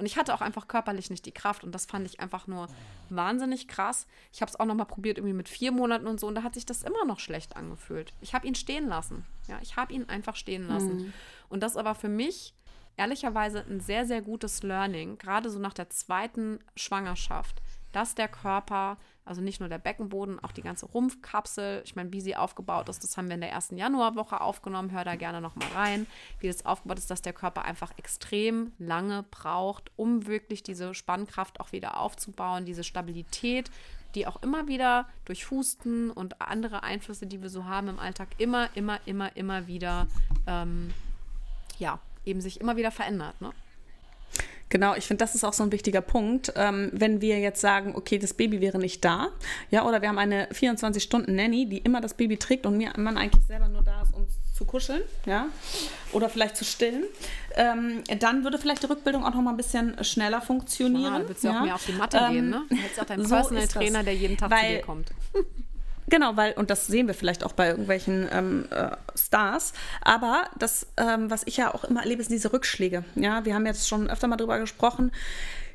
Und 0.00 0.06
ich 0.06 0.16
hatte 0.16 0.32
auch 0.32 0.40
einfach 0.40 0.66
körperlich 0.66 1.10
nicht 1.10 1.26
die 1.26 1.32
Kraft 1.32 1.62
und 1.62 1.74
das 1.74 1.84
fand 1.84 2.06
ich 2.06 2.20
einfach 2.20 2.46
nur 2.46 2.68
wahnsinnig 3.10 3.68
krass. 3.68 4.06
Ich 4.32 4.40
habe 4.40 4.50
es 4.50 4.58
auch 4.58 4.64
noch 4.64 4.74
mal 4.74 4.86
probiert 4.86 5.18
irgendwie 5.18 5.34
mit 5.34 5.48
vier 5.48 5.72
Monaten 5.72 6.06
und 6.06 6.18
so 6.18 6.26
und 6.26 6.34
da 6.34 6.42
hat 6.42 6.54
sich 6.54 6.64
das 6.64 6.82
immer 6.82 7.04
noch 7.04 7.20
schlecht 7.20 7.54
angefühlt. 7.54 8.14
Ich 8.22 8.32
habe 8.32 8.46
ihn 8.46 8.54
stehen 8.54 8.88
lassen. 8.88 9.26
Ja, 9.46 9.58
ich 9.60 9.76
habe 9.76 9.92
ihn 9.92 10.08
einfach 10.08 10.36
stehen 10.36 10.66
lassen. 10.66 10.96
Mhm. 10.96 11.12
Und 11.50 11.62
das 11.62 11.76
aber 11.76 11.94
für 11.94 12.08
mich 12.08 12.54
ehrlicherweise 12.96 13.64
ein 13.68 13.80
sehr, 13.80 14.06
sehr 14.06 14.22
gutes 14.22 14.62
Learning, 14.62 15.18
gerade 15.18 15.50
so 15.50 15.58
nach 15.58 15.74
der 15.74 15.90
zweiten 15.90 16.60
Schwangerschaft 16.76 17.60
dass 17.92 18.14
der 18.14 18.28
Körper, 18.28 18.96
also 19.24 19.40
nicht 19.40 19.60
nur 19.60 19.68
der 19.68 19.78
Beckenboden, 19.78 20.42
auch 20.42 20.52
die 20.52 20.62
ganze 20.62 20.86
Rumpfkapsel, 20.86 21.82
ich 21.84 21.96
meine, 21.96 22.12
wie 22.12 22.20
sie 22.20 22.36
aufgebaut 22.36 22.88
ist, 22.88 23.02
das 23.02 23.16
haben 23.16 23.28
wir 23.28 23.34
in 23.34 23.40
der 23.40 23.50
ersten 23.50 23.76
Januarwoche 23.76 24.40
aufgenommen, 24.40 24.92
hör 24.92 25.04
da 25.04 25.16
gerne 25.16 25.40
nochmal 25.40 25.68
rein, 25.74 26.06
wie 26.40 26.46
das 26.46 26.66
aufgebaut 26.66 26.98
ist, 26.98 27.10
dass 27.10 27.22
der 27.22 27.32
Körper 27.32 27.64
einfach 27.64 27.92
extrem 27.96 28.72
lange 28.78 29.24
braucht, 29.30 29.90
um 29.96 30.26
wirklich 30.26 30.62
diese 30.62 30.94
Spannkraft 30.94 31.60
auch 31.60 31.72
wieder 31.72 31.98
aufzubauen, 31.98 32.64
diese 32.64 32.84
Stabilität, 32.84 33.70
die 34.14 34.26
auch 34.26 34.42
immer 34.42 34.66
wieder 34.66 35.08
durch 35.24 35.50
Husten 35.50 36.10
und 36.10 36.40
andere 36.40 36.82
Einflüsse, 36.82 37.26
die 37.26 37.42
wir 37.42 37.48
so 37.48 37.64
haben 37.64 37.88
im 37.88 37.98
Alltag, 37.98 38.28
immer, 38.38 38.68
immer, 38.74 38.98
immer, 39.06 39.36
immer 39.36 39.66
wieder, 39.66 40.06
ähm, 40.46 40.92
ja, 41.78 42.00
eben 42.24 42.40
sich 42.40 42.60
immer 42.60 42.76
wieder 42.76 42.90
verändert. 42.90 43.40
Ne? 43.40 43.52
Genau, 44.70 44.94
ich 44.94 45.04
finde, 45.04 45.24
das 45.24 45.34
ist 45.34 45.44
auch 45.44 45.52
so 45.52 45.64
ein 45.64 45.72
wichtiger 45.72 46.00
Punkt. 46.00 46.52
Ähm, 46.56 46.90
wenn 46.92 47.20
wir 47.20 47.38
jetzt 47.40 47.60
sagen, 47.60 47.94
okay, 47.96 48.18
das 48.18 48.34
Baby 48.34 48.60
wäre 48.60 48.78
nicht 48.78 49.04
da, 49.04 49.28
ja, 49.70 49.84
oder 49.84 50.00
wir 50.00 50.08
haben 50.08 50.18
eine 50.18 50.46
24-Stunden-Nanny, 50.50 51.68
die 51.68 51.78
immer 51.78 52.00
das 52.00 52.14
Baby 52.14 52.38
trägt 52.38 52.66
und 52.66 52.78
mir, 52.78 52.92
man 52.96 53.18
eigentlich 53.18 53.44
selber 53.46 53.68
nur 53.68 53.82
da 53.82 54.02
ist, 54.02 54.14
um 54.14 54.26
zu 54.54 54.64
kuscheln, 54.64 55.02
ja, 55.26 55.46
oder 56.12 56.28
vielleicht 56.28 56.56
zu 56.56 56.64
stillen, 56.64 57.04
ähm, 57.56 58.02
dann 58.20 58.44
würde 58.44 58.58
vielleicht 58.58 58.82
die 58.82 58.86
Rückbildung 58.86 59.24
auch 59.24 59.34
noch 59.34 59.42
mal 59.42 59.50
ein 59.50 59.56
bisschen 59.56 60.02
schneller 60.04 60.40
funktionieren. 60.40 61.02
Ja, 61.02 61.18
dann 61.18 61.28
würdest 61.28 61.44
du 61.44 61.48
ja. 61.48 61.58
auch 61.58 61.64
mehr 61.64 61.74
auf 61.74 61.86
die 61.86 61.92
Matte 61.92 62.18
ähm, 62.18 62.32
gehen, 62.32 62.50
ne? 62.50 62.62
Du 62.68 62.76
hättest 62.76 63.00
auch 63.00 63.06
deinen 63.06 63.24
so 63.24 63.34
Personal 63.34 63.66
Trainer, 63.66 64.02
der 64.04 64.14
jeden 64.14 64.36
Tag 64.36 64.50
Weil, 64.50 64.60
zu 64.60 64.76
dir 64.76 64.82
kommt. 64.82 65.10
Genau, 66.10 66.36
weil, 66.36 66.52
und 66.54 66.70
das 66.70 66.86
sehen 66.86 67.06
wir 67.06 67.14
vielleicht 67.14 67.44
auch 67.44 67.52
bei 67.52 67.68
irgendwelchen 67.68 68.28
ähm, 68.32 68.66
äh, 68.70 68.90
Stars, 69.16 69.72
aber 70.02 70.48
das, 70.58 70.86
ähm, 70.96 71.30
was 71.30 71.42
ich 71.46 71.56
ja 71.56 71.72
auch 71.72 71.84
immer 71.84 72.02
erlebe, 72.02 72.22
sind 72.22 72.32
diese 72.32 72.52
Rückschläge. 72.52 73.04
Ja, 73.14 73.44
wir 73.44 73.54
haben 73.54 73.64
jetzt 73.64 73.88
schon 73.88 74.10
öfter 74.10 74.26
mal 74.26 74.36
drüber 74.36 74.58
gesprochen. 74.58 75.12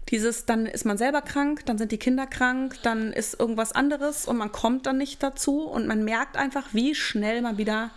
Dieses, 0.10 0.46
dann 0.46 0.68
ist 0.68 0.86
man 0.86 0.98
selber 0.98 1.22
krank, 1.22 1.66
dann 1.66 1.80
sind 1.80 1.92
die 1.92 1.98
Kinder 1.98 2.28
krank, 2.28 2.76
dann 2.84 3.12
ist 3.12 3.40
irgendwas 3.40 3.72
anderes 3.72 4.28
und 4.28 4.38
man 4.38 4.52
kommt 4.52 4.86
dann 4.86 4.98
nicht 4.98 5.24
dazu 5.24 5.64
und 5.64 5.88
man 5.88 6.04
merkt 6.04 6.38
einfach, 6.38 6.66
wie 6.74 6.94
schnell 6.94 7.42
man 7.42 7.58
wieder 7.58 7.90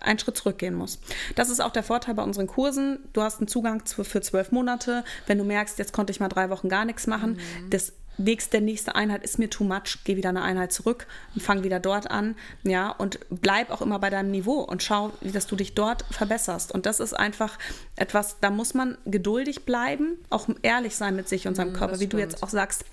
einen 0.00 0.18
Schritt 0.18 0.36
zurückgehen 0.36 0.74
muss. 0.74 1.00
Das 1.34 1.48
ist 1.48 1.60
auch 1.60 1.72
der 1.72 1.82
Vorteil 1.82 2.14
bei 2.14 2.22
unseren 2.22 2.46
Kursen. 2.46 2.98
Du 3.14 3.22
hast 3.22 3.38
einen 3.38 3.48
Zugang 3.48 3.82
für 3.84 4.20
zwölf 4.20 4.52
Monate. 4.52 5.02
Wenn 5.26 5.38
du 5.38 5.44
merkst, 5.44 5.78
jetzt 5.78 5.92
konnte 5.92 6.12
ich 6.12 6.20
mal 6.20 6.28
drei 6.28 6.50
Wochen 6.50 6.68
gar 6.68 6.84
nichts 6.84 7.06
machen, 7.06 7.32
mhm. 7.32 7.70
das 7.70 7.94
nächste, 8.18 8.60
nächste 8.60 8.94
Einheit 8.94 9.22
ist 9.22 9.38
mir 9.38 9.50
too 9.50 9.64
much, 9.64 9.98
geh 10.04 10.16
wieder 10.16 10.30
eine 10.30 10.42
Einheit 10.42 10.72
zurück 10.72 11.06
und 11.34 11.42
fang 11.42 11.62
wieder 11.64 11.80
dort 11.80 12.10
an, 12.10 12.36
ja, 12.62 12.90
und 12.90 13.18
bleib 13.30 13.70
auch 13.70 13.82
immer 13.82 13.98
bei 13.98 14.10
deinem 14.10 14.30
Niveau 14.30 14.60
und 14.60 14.82
schau, 14.82 15.12
dass 15.20 15.46
du 15.46 15.56
dich 15.56 15.74
dort 15.74 16.04
verbesserst. 16.10 16.72
Und 16.72 16.86
das 16.86 17.00
ist 17.00 17.14
einfach 17.14 17.58
etwas, 17.96 18.40
da 18.40 18.50
muss 18.50 18.74
man 18.74 18.98
geduldig 19.04 19.64
bleiben, 19.64 20.18
auch 20.30 20.48
ehrlich 20.62 20.96
sein 20.96 21.16
mit 21.16 21.28
sich 21.28 21.46
und 21.46 21.54
seinem 21.54 21.72
mm, 21.72 21.76
Körper, 21.76 22.00
wie 22.00 22.06
du 22.06 22.18
jetzt 22.18 22.42
auch 22.42 22.48
sagst, 22.48 22.84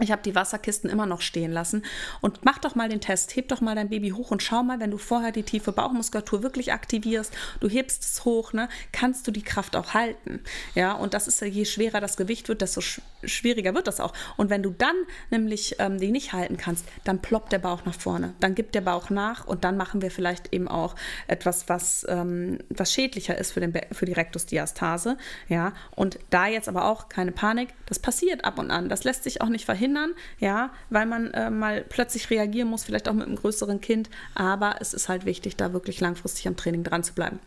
ich 0.00 0.10
habe 0.10 0.22
die 0.22 0.34
Wasserkisten 0.34 0.90
immer 0.90 1.06
noch 1.06 1.20
stehen 1.20 1.52
lassen. 1.52 1.84
Und 2.20 2.44
mach 2.44 2.58
doch 2.58 2.74
mal 2.74 2.88
den 2.88 3.00
Test. 3.00 3.36
Heb 3.36 3.48
doch 3.48 3.60
mal 3.60 3.76
dein 3.76 3.90
Baby 3.90 4.10
hoch 4.10 4.30
und 4.32 4.42
schau 4.42 4.62
mal, 4.62 4.80
wenn 4.80 4.90
du 4.90 4.98
vorher 4.98 5.30
die 5.30 5.44
tiefe 5.44 5.70
Bauchmuskulatur 5.70 6.42
wirklich 6.42 6.72
aktivierst, 6.72 7.32
du 7.60 7.68
hebst 7.68 8.02
es 8.02 8.24
hoch, 8.24 8.52
ne, 8.52 8.68
kannst 8.90 9.26
du 9.26 9.30
die 9.30 9.42
Kraft 9.42 9.76
auch 9.76 9.94
halten. 9.94 10.40
Ja, 10.74 10.92
und 10.92 11.14
das 11.14 11.28
ist 11.28 11.40
ja, 11.40 11.46
je 11.46 11.64
schwerer 11.64 12.00
das 12.00 12.16
Gewicht 12.16 12.48
wird, 12.48 12.60
desto 12.60 12.80
sch 12.80 13.00
schwieriger 13.24 13.74
wird 13.74 13.86
das 13.86 14.00
auch. 14.00 14.12
Und 14.36 14.50
wenn 14.50 14.62
du 14.62 14.74
dann 14.76 14.94
nämlich 15.30 15.76
ähm, 15.78 15.98
die 15.98 16.10
nicht 16.10 16.34
halten 16.34 16.58
kannst, 16.58 16.84
dann 17.04 17.20
ploppt 17.20 17.52
der 17.52 17.58
Bauch 17.58 17.86
nach 17.86 17.94
vorne. 17.94 18.34
Dann 18.40 18.54
gibt 18.54 18.74
der 18.74 18.82
Bauch 18.82 19.08
nach 19.08 19.46
und 19.46 19.64
dann 19.64 19.78
machen 19.78 20.02
wir 20.02 20.10
vielleicht 20.10 20.52
eben 20.52 20.68
auch 20.68 20.94
etwas, 21.26 21.68
was, 21.70 22.04
ähm, 22.08 22.58
was 22.68 22.92
schädlicher 22.92 23.38
ist 23.38 23.52
für, 23.52 23.60
den 23.60 23.72
für 23.92 24.04
die 24.04 24.12
Rektusdiastase. 24.12 25.16
Ja, 25.48 25.72
und 25.92 26.18
da 26.28 26.48
jetzt 26.48 26.68
aber 26.68 26.84
auch 26.84 27.08
keine 27.08 27.32
Panik, 27.32 27.70
das 27.86 27.98
passiert 27.98 28.44
ab 28.44 28.58
und 28.58 28.70
an. 28.70 28.90
Das 28.90 29.04
lässt 29.04 29.24
sich 29.24 29.40
auch 29.40 29.48
nicht 29.48 29.64
verhindern 29.64 29.83
verhindern, 29.84 30.14
ja, 30.38 30.70
weil 30.90 31.06
man 31.06 31.30
äh, 31.32 31.50
mal 31.50 31.84
plötzlich 31.88 32.30
reagieren 32.30 32.68
muss, 32.68 32.84
vielleicht 32.84 33.08
auch 33.08 33.12
mit 33.12 33.26
einem 33.26 33.36
größeren 33.36 33.80
Kind. 33.80 34.08
Aber 34.34 34.76
es 34.80 34.94
ist 34.94 35.08
halt 35.08 35.26
wichtig, 35.26 35.56
da 35.56 35.72
wirklich 35.72 36.00
langfristig 36.00 36.48
am 36.48 36.56
Training 36.56 36.84
dran 36.84 37.04
zu 37.04 37.12
bleiben. 37.12 37.38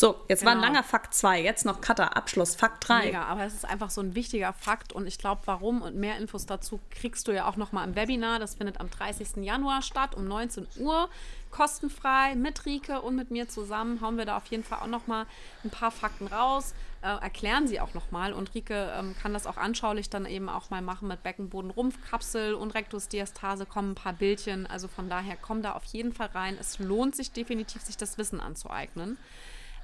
So, 0.00 0.16
jetzt 0.28 0.38
genau. 0.38 0.52
war 0.52 0.56
ein 0.56 0.62
genau. 0.62 0.72
langer 0.72 0.82
Fakt 0.82 1.12
2, 1.12 1.42
jetzt 1.42 1.66
noch 1.66 1.82
Cutter, 1.82 2.16
Abschluss, 2.16 2.54
Fakt 2.54 2.88
3. 2.88 3.04
Mega, 3.04 3.24
aber 3.24 3.44
es 3.44 3.52
ist 3.52 3.66
einfach 3.66 3.90
so 3.90 4.00
ein 4.00 4.14
wichtiger 4.14 4.54
Fakt 4.54 4.94
und 4.94 5.06
ich 5.06 5.18
glaube, 5.18 5.42
warum 5.44 5.82
und 5.82 5.94
mehr 5.94 6.16
Infos 6.16 6.46
dazu 6.46 6.80
kriegst 6.88 7.28
du 7.28 7.32
ja 7.32 7.46
auch 7.46 7.56
nochmal 7.56 7.86
im 7.86 7.94
Webinar. 7.94 8.38
Das 8.38 8.54
findet 8.54 8.80
am 8.80 8.88
30. 8.88 9.44
Januar 9.44 9.82
statt 9.82 10.14
um 10.14 10.26
19 10.26 10.66
Uhr. 10.78 11.10
Kostenfrei 11.50 12.34
mit 12.34 12.64
Rike 12.64 13.02
und 13.02 13.14
mit 13.14 13.30
mir 13.30 13.50
zusammen 13.50 14.00
hauen 14.00 14.16
wir 14.16 14.24
da 14.24 14.38
auf 14.38 14.46
jeden 14.46 14.64
Fall 14.64 14.78
auch 14.78 14.86
nochmal 14.86 15.26
ein 15.64 15.70
paar 15.70 15.90
Fakten 15.90 16.28
raus, 16.28 16.72
äh, 17.02 17.08
erklären 17.08 17.68
sie 17.68 17.78
auch 17.78 17.92
nochmal 17.92 18.32
und 18.32 18.54
Rike 18.54 18.90
ähm, 18.96 19.14
kann 19.20 19.34
das 19.34 19.46
auch 19.46 19.58
anschaulich 19.58 20.08
dann 20.08 20.24
eben 20.24 20.48
auch 20.48 20.70
mal 20.70 20.80
machen 20.80 21.08
mit 21.08 21.22
Beckenboden, 21.22 21.70
Rumpfkapsel 21.70 22.54
und 22.54 22.70
Rektusdiastase 22.70 23.66
kommen 23.66 23.90
ein 23.90 23.96
paar 23.96 24.14
Bildchen. 24.14 24.66
Also 24.66 24.88
von 24.88 25.10
daher 25.10 25.36
komm 25.36 25.60
da 25.60 25.72
auf 25.72 25.84
jeden 25.84 26.14
Fall 26.14 26.28
rein. 26.28 26.56
Es 26.58 26.78
lohnt 26.78 27.14
sich 27.14 27.32
definitiv, 27.32 27.82
sich 27.82 27.98
das 27.98 28.16
Wissen 28.16 28.40
anzueignen. 28.40 29.18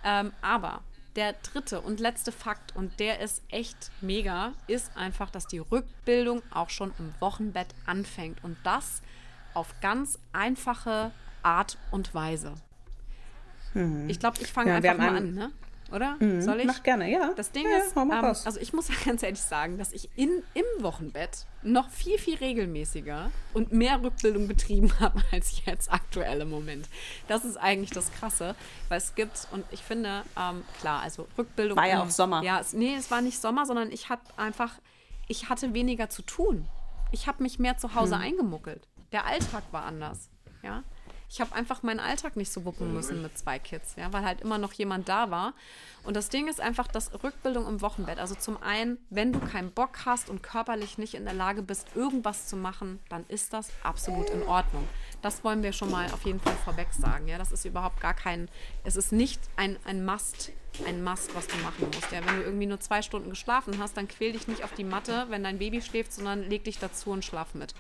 Ähm, 0.07 0.33
aber 0.41 0.83
der 1.17 1.33
dritte 1.33 1.81
und 1.81 1.99
letzte 1.99 2.31
Fakt, 2.31 2.77
und 2.77 3.01
der 3.01 3.21
ist 3.21 3.43
echt 3.51 3.91
mega, 4.01 4.53
ist 4.69 4.97
einfach, 4.97 5.31
dass 5.31 5.47
die 5.47 5.59
Rückbildung 5.59 6.43
auch 6.51 6.71
schon 6.71 6.93
im 6.99 7.13
Wochenbett 7.21 7.69
anfängt. 7.87 8.45
Und 8.45 8.57
das 8.63 9.03
auf 9.53 9.75
ganz 9.81 10.19
einfache 10.33 11.11
Art 11.43 11.77
und 11.91 12.15
Weise. 12.15 12.55
Mhm. 13.75 14.09
Ich 14.09 14.21
glaube, 14.21 14.39
ich 14.41 14.53
fange 14.53 14.71
ja, 14.71 14.77
einfach 14.77 14.97
mal 14.97 15.17
an. 15.17 15.35
Ne? 15.35 15.51
Oder? 15.93 16.17
Mhm, 16.19 16.43
Soll 16.43 16.61
ich? 16.61 16.67
Mach 16.67 16.83
gerne, 16.83 17.11
ja. 17.11 17.33
Das 17.37 17.51
Ding 17.53 17.65
ja, 17.65 17.79
ist, 17.79 17.97
ähm, 17.97 18.11
also 18.11 18.61
ich 18.61 18.73
muss 18.73 18.89
ganz 19.05 19.23
ehrlich 19.23 19.41
sagen, 19.41 19.79
dass 19.79 19.93
ich 19.93 20.09
in, 20.17 20.43
im 20.55 20.65
Wochenbett 20.83 21.47
noch 21.63 21.91
viel, 21.91 22.19
viel 22.19 22.37
regelmäßiger 22.37 23.31
und 23.55 23.73
mehr 23.73 24.03
Rückbildung 24.03 24.49
betrieben 24.49 24.93
habe 25.01 25.23
als 25.33 25.65
jetzt 25.65 25.93
aktuell 25.93 26.41
im 26.41 26.51
Moment. 26.51 26.89
Das 27.29 27.45
ist 27.45 27.57
eigentlich 27.57 27.91
das 27.91 28.13
Krasse, 28.13 28.55
weil 28.89 28.99
es 28.99 29.15
gibt, 29.15 29.49
und 29.53 29.65
ich 29.71 29.81
finde, 29.81 30.23
ähm, 30.39 30.63
klar, 30.81 31.03
also 31.03 31.27
Rückbildung. 31.37 31.77
War 31.77 31.89
ja 31.89 32.03
auch 32.03 32.11
Sommer. 32.11 32.43
Ja, 32.43 32.61
es, 32.61 32.73
nee, 32.73 32.95
es 32.97 33.11
war 33.11 33.21
nicht 33.21 33.41
Sommer, 33.41 33.67
sondern 33.67 33.91
ich 33.91 34.09
hatte 34.09 34.27
einfach, 34.37 34.73
ich 35.29 35.49
hatte 35.49 35.75
weniger 35.75 36.09
zu 36.09 36.23
tun. 36.23 36.67
Ich 37.13 37.27
habe 37.27 37.43
mich 37.43 37.59
mehr 37.59 37.77
zu 37.79 37.95
Hause 37.95 38.17
hm. 38.17 38.23
eingemuckelt. 38.23 38.89
Der 39.13 39.27
Alltag 39.27 39.63
war 39.71 39.85
anders, 39.85 40.31
ja. 40.63 40.83
Ich 41.29 41.41
habe 41.41 41.55
einfach 41.55 41.83
meinen 41.83 42.01
Alltag 42.01 42.37
nicht 42.37 42.53
so 42.53 42.65
wuppen 42.65 42.93
müssen 42.93 43.21
mit 43.21 43.37
zwei 43.37 43.59
Kids, 43.59 43.97
ja, 43.97 44.13
weil 44.13 44.25
halt 44.25 44.41
immer 44.41 44.59
noch 44.59 44.73
jemand 44.73 45.09
da 45.09 45.31
war. 45.31 45.55
Und 46.05 46.15
das 46.15 46.29
Ding 46.29 46.47
ist 46.47 46.61
einfach, 46.61 46.87
dass 46.87 47.13
Rückbildung 47.25 47.67
im 47.67 47.81
Wochenbett. 47.81 48.19
Also 48.19 48.37
zum 48.37 48.63
einen, 48.63 48.99
wenn 49.11 49.33
du 49.33 49.41
keinen 49.41 49.73
Bock 49.73 50.07
hast 50.07 50.31
und 50.31 50.43
körperlich 50.43 50.99
nicht 50.99 51.15
in 51.15 51.25
der 51.25 51.35
Lage 51.35 51.63
bist, 51.63 51.89
irgendwas 51.97 52.47
zu 52.47 52.57
machen, 52.57 53.01
dann 53.09 53.25
ist 53.27 53.53
das 53.53 53.71
absolut 53.83 54.31
in 54.31 54.45
Ordnung. 54.45 54.87
Das 55.21 55.43
wollen 55.43 55.65
wir 55.65 55.73
schon 55.73 55.91
mal 55.91 56.07
auf 56.13 56.25
jeden 56.25 56.41
Fall 56.41 56.55
vorweg 56.65 56.89
sagen. 56.93 57.27
Ja, 57.27 57.39
das 57.39 57.51
ist 57.51 57.65
überhaupt 57.65 58.01
gar 58.01 58.15
kein, 58.15 58.49
es 58.85 58.95
ist 58.95 59.11
nicht 59.11 59.41
ein, 59.57 59.77
ein 59.85 60.05
Must, 60.05 60.53
ein 60.87 61.03
Must, 61.03 61.35
was 61.35 61.49
du 61.49 61.57
machen 61.59 61.87
musst. 61.93 62.13
Ja, 62.13 62.25
wenn 62.25 62.37
du 62.37 62.43
irgendwie 62.45 62.67
nur 62.67 62.79
zwei 62.79 63.03
Stunden 63.03 63.31
geschlafen 63.31 63.79
hast, 63.81 63.97
dann 63.97 64.07
quäl 64.07 64.33
dich 64.33 64.47
nicht 64.47 64.63
auf 64.63 64.75
die 64.75 64.85
Matte, 64.85 65.27
wenn 65.29 65.43
dein 65.43 65.59
Baby 65.59 65.83
schläft, 65.83 66.13
sondern 66.13 66.49
leg 66.49 66.63
dich 66.63 66.79
dazu 66.79 67.11
und 67.11 67.25
schlaf 67.25 67.55
mit. 67.55 67.75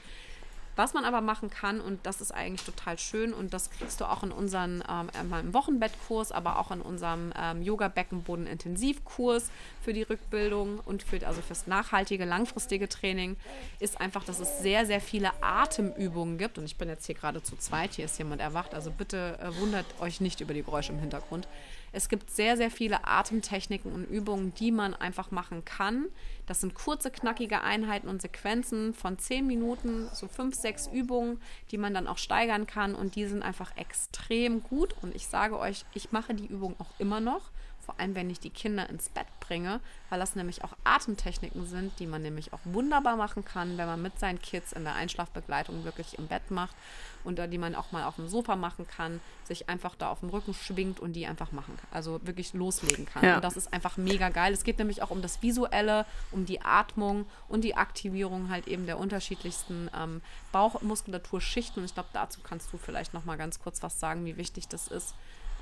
Was 0.76 0.92
man 0.92 1.06
aber 1.06 1.22
machen 1.22 1.48
kann, 1.48 1.80
und 1.80 2.04
das 2.04 2.20
ist 2.20 2.32
eigentlich 2.32 2.62
total 2.62 2.98
schön, 2.98 3.32
und 3.32 3.54
das 3.54 3.70
kriegst 3.70 4.00
du 4.00 4.04
auch 4.04 4.22
in 4.22 4.30
unserem 4.30 4.82
ähm, 4.88 5.54
Wochenbettkurs, 5.54 6.32
aber 6.32 6.58
auch 6.58 6.70
in 6.70 6.82
unserem 6.82 7.32
ähm, 7.34 7.62
Yoga-Beckenboden-Intensivkurs 7.62 9.50
für 9.82 9.94
die 9.94 10.02
Rückbildung 10.02 10.80
und 10.80 11.02
für, 11.02 11.26
also 11.26 11.40
fürs 11.40 11.66
nachhaltige, 11.66 12.26
langfristige 12.26 12.90
Training, 12.90 13.36
ist 13.80 14.00
einfach, 14.00 14.22
dass 14.24 14.38
es 14.38 14.60
sehr, 14.60 14.84
sehr 14.84 15.00
viele 15.00 15.30
Atemübungen 15.42 16.36
gibt. 16.36 16.58
Und 16.58 16.66
ich 16.66 16.76
bin 16.76 16.90
jetzt 16.90 17.06
hier 17.06 17.14
gerade 17.14 17.42
zu 17.42 17.56
zweit, 17.56 17.94
hier 17.94 18.04
ist 18.04 18.18
jemand 18.18 18.42
erwacht, 18.42 18.74
also 18.74 18.90
bitte 18.90 19.38
äh, 19.40 19.58
wundert 19.58 19.86
euch 20.00 20.20
nicht 20.20 20.42
über 20.42 20.52
die 20.52 20.62
Geräusche 20.62 20.92
im 20.92 20.98
Hintergrund. 20.98 21.48
Es 21.96 22.10
gibt 22.10 22.30
sehr, 22.30 22.58
sehr 22.58 22.70
viele 22.70 23.06
Atemtechniken 23.06 23.90
und 23.90 24.04
Übungen, 24.04 24.52
die 24.52 24.70
man 24.70 24.92
einfach 24.92 25.30
machen 25.30 25.64
kann. 25.64 26.08
Das 26.44 26.60
sind 26.60 26.74
kurze, 26.74 27.10
knackige 27.10 27.62
Einheiten 27.62 28.08
und 28.08 28.20
Sequenzen 28.20 28.92
von 28.92 29.18
zehn 29.18 29.46
Minuten, 29.46 30.10
so 30.12 30.28
fünf, 30.28 30.54
sechs 30.56 30.88
Übungen, 30.88 31.40
die 31.70 31.78
man 31.78 31.94
dann 31.94 32.06
auch 32.06 32.18
steigern 32.18 32.66
kann. 32.66 32.94
Und 32.94 33.16
die 33.16 33.24
sind 33.24 33.42
einfach 33.42 33.74
extrem 33.78 34.62
gut. 34.62 34.94
Und 35.00 35.16
ich 35.16 35.26
sage 35.26 35.58
euch, 35.58 35.86
ich 35.94 36.12
mache 36.12 36.34
die 36.34 36.46
Übung 36.46 36.76
auch 36.78 36.90
immer 36.98 37.20
noch 37.20 37.50
vor 37.86 37.98
allem 38.00 38.16
wenn 38.16 38.28
ich 38.28 38.40
die 38.40 38.50
Kinder 38.50 38.90
ins 38.90 39.08
Bett 39.08 39.28
bringe, 39.38 39.80
weil 40.10 40.18
das 40.18 40.34
nämlich 40.34 40.64
auch 40.64 40.72
Atemtechniken 40.82 41.66
sind, 41.66 41.98
die 42.00 42.06
man 42.06 42.20
nämlich 42.20 42.52
auch 42.52 42.58
wunderbar 42.64 43.16
machen 43.16 43.44
kann, 43.44 43.78
wenn 43.78 43.86
man 43.86 44.02
mit 44.02 44.18
seinen 44.18 44.42
Kids 44.42 44.72
in 44.72 44.82
der 44.82 44.96
Einschlafbegleitung 44.96 45.84
wirklich 45.84 46.18
im 46.18 46.26
Bett 46.26 46.50
macht 46.50 46.74
und 47.22 47.40
die 47.50 47.58
man 47.58 47.74
auch 47.76 47.92
mal 47.92 48.04
auf 48.04 48.16
dem 48.16 48.28
Sofa 48.28 48.56
machen 48.56 48.86
kann, 48.88 49.20
sich 49.44 49.68
einfach 49.68 49.94
da 49.94 50.10
auf 50.10 50.20
dem 50.20 50.30
Rücken 50.30 50.52
schwingt 50.52 50.98
und 50.98 51.12
die 51.12 51.26
einfach 51.26 51.52
machen 51.52 51.76
kann, 51.76 51.88
also 51.92 52.20
wirklich 52.26 52.54
loslegen 52.54 53.06
kann. 53.06 53.24
Ja. 53.24 53.36
Und 53.36 53.44
das 53.44 53.56
ist 53.56 53.72
einfach 53.72 53.96
mega 53.96 54.30
geil. 54.30 54.52
Es 54.52 54.64
geht 54.64 54.78
nämlich 54.78 55.02
auch 55.02 55.10
um 55.10 55.22
das 55.22 55.42
Visuelle, 55.42 56.06
um 56.32 56.44
die 56.44 56.60
Atmung 56.62 57.26
und 57.48 57.62
die 57.62 57.76
Aktivierung 57.76 58.50
halt 58.50 58.66
eben 58.66 58.86
der 58.86 58.98
unterschiedlichsten 58.98 59.90
ähm, 59.96 60.22
Bauchmuskulaturschichten. 60.50 61.82
Und 61.82 61.84
ich 61.84 61.94
glaube, 61.94 62.08
dazu 62.12 62.40
kannst 62.42 62.72
du 62.72 62.78
vielleicht 62.78 63.14
noch 63.14 63.24
mal 63.24 63.36
ganz 63.36 63.60
kurz 63.60 63.82
was 63.82 64.00
sagen, 64.00 64.24
wie 64.24 64.36
wichtig 64.36 64.66
das 64.66 64.88
ist. 64.88 65.14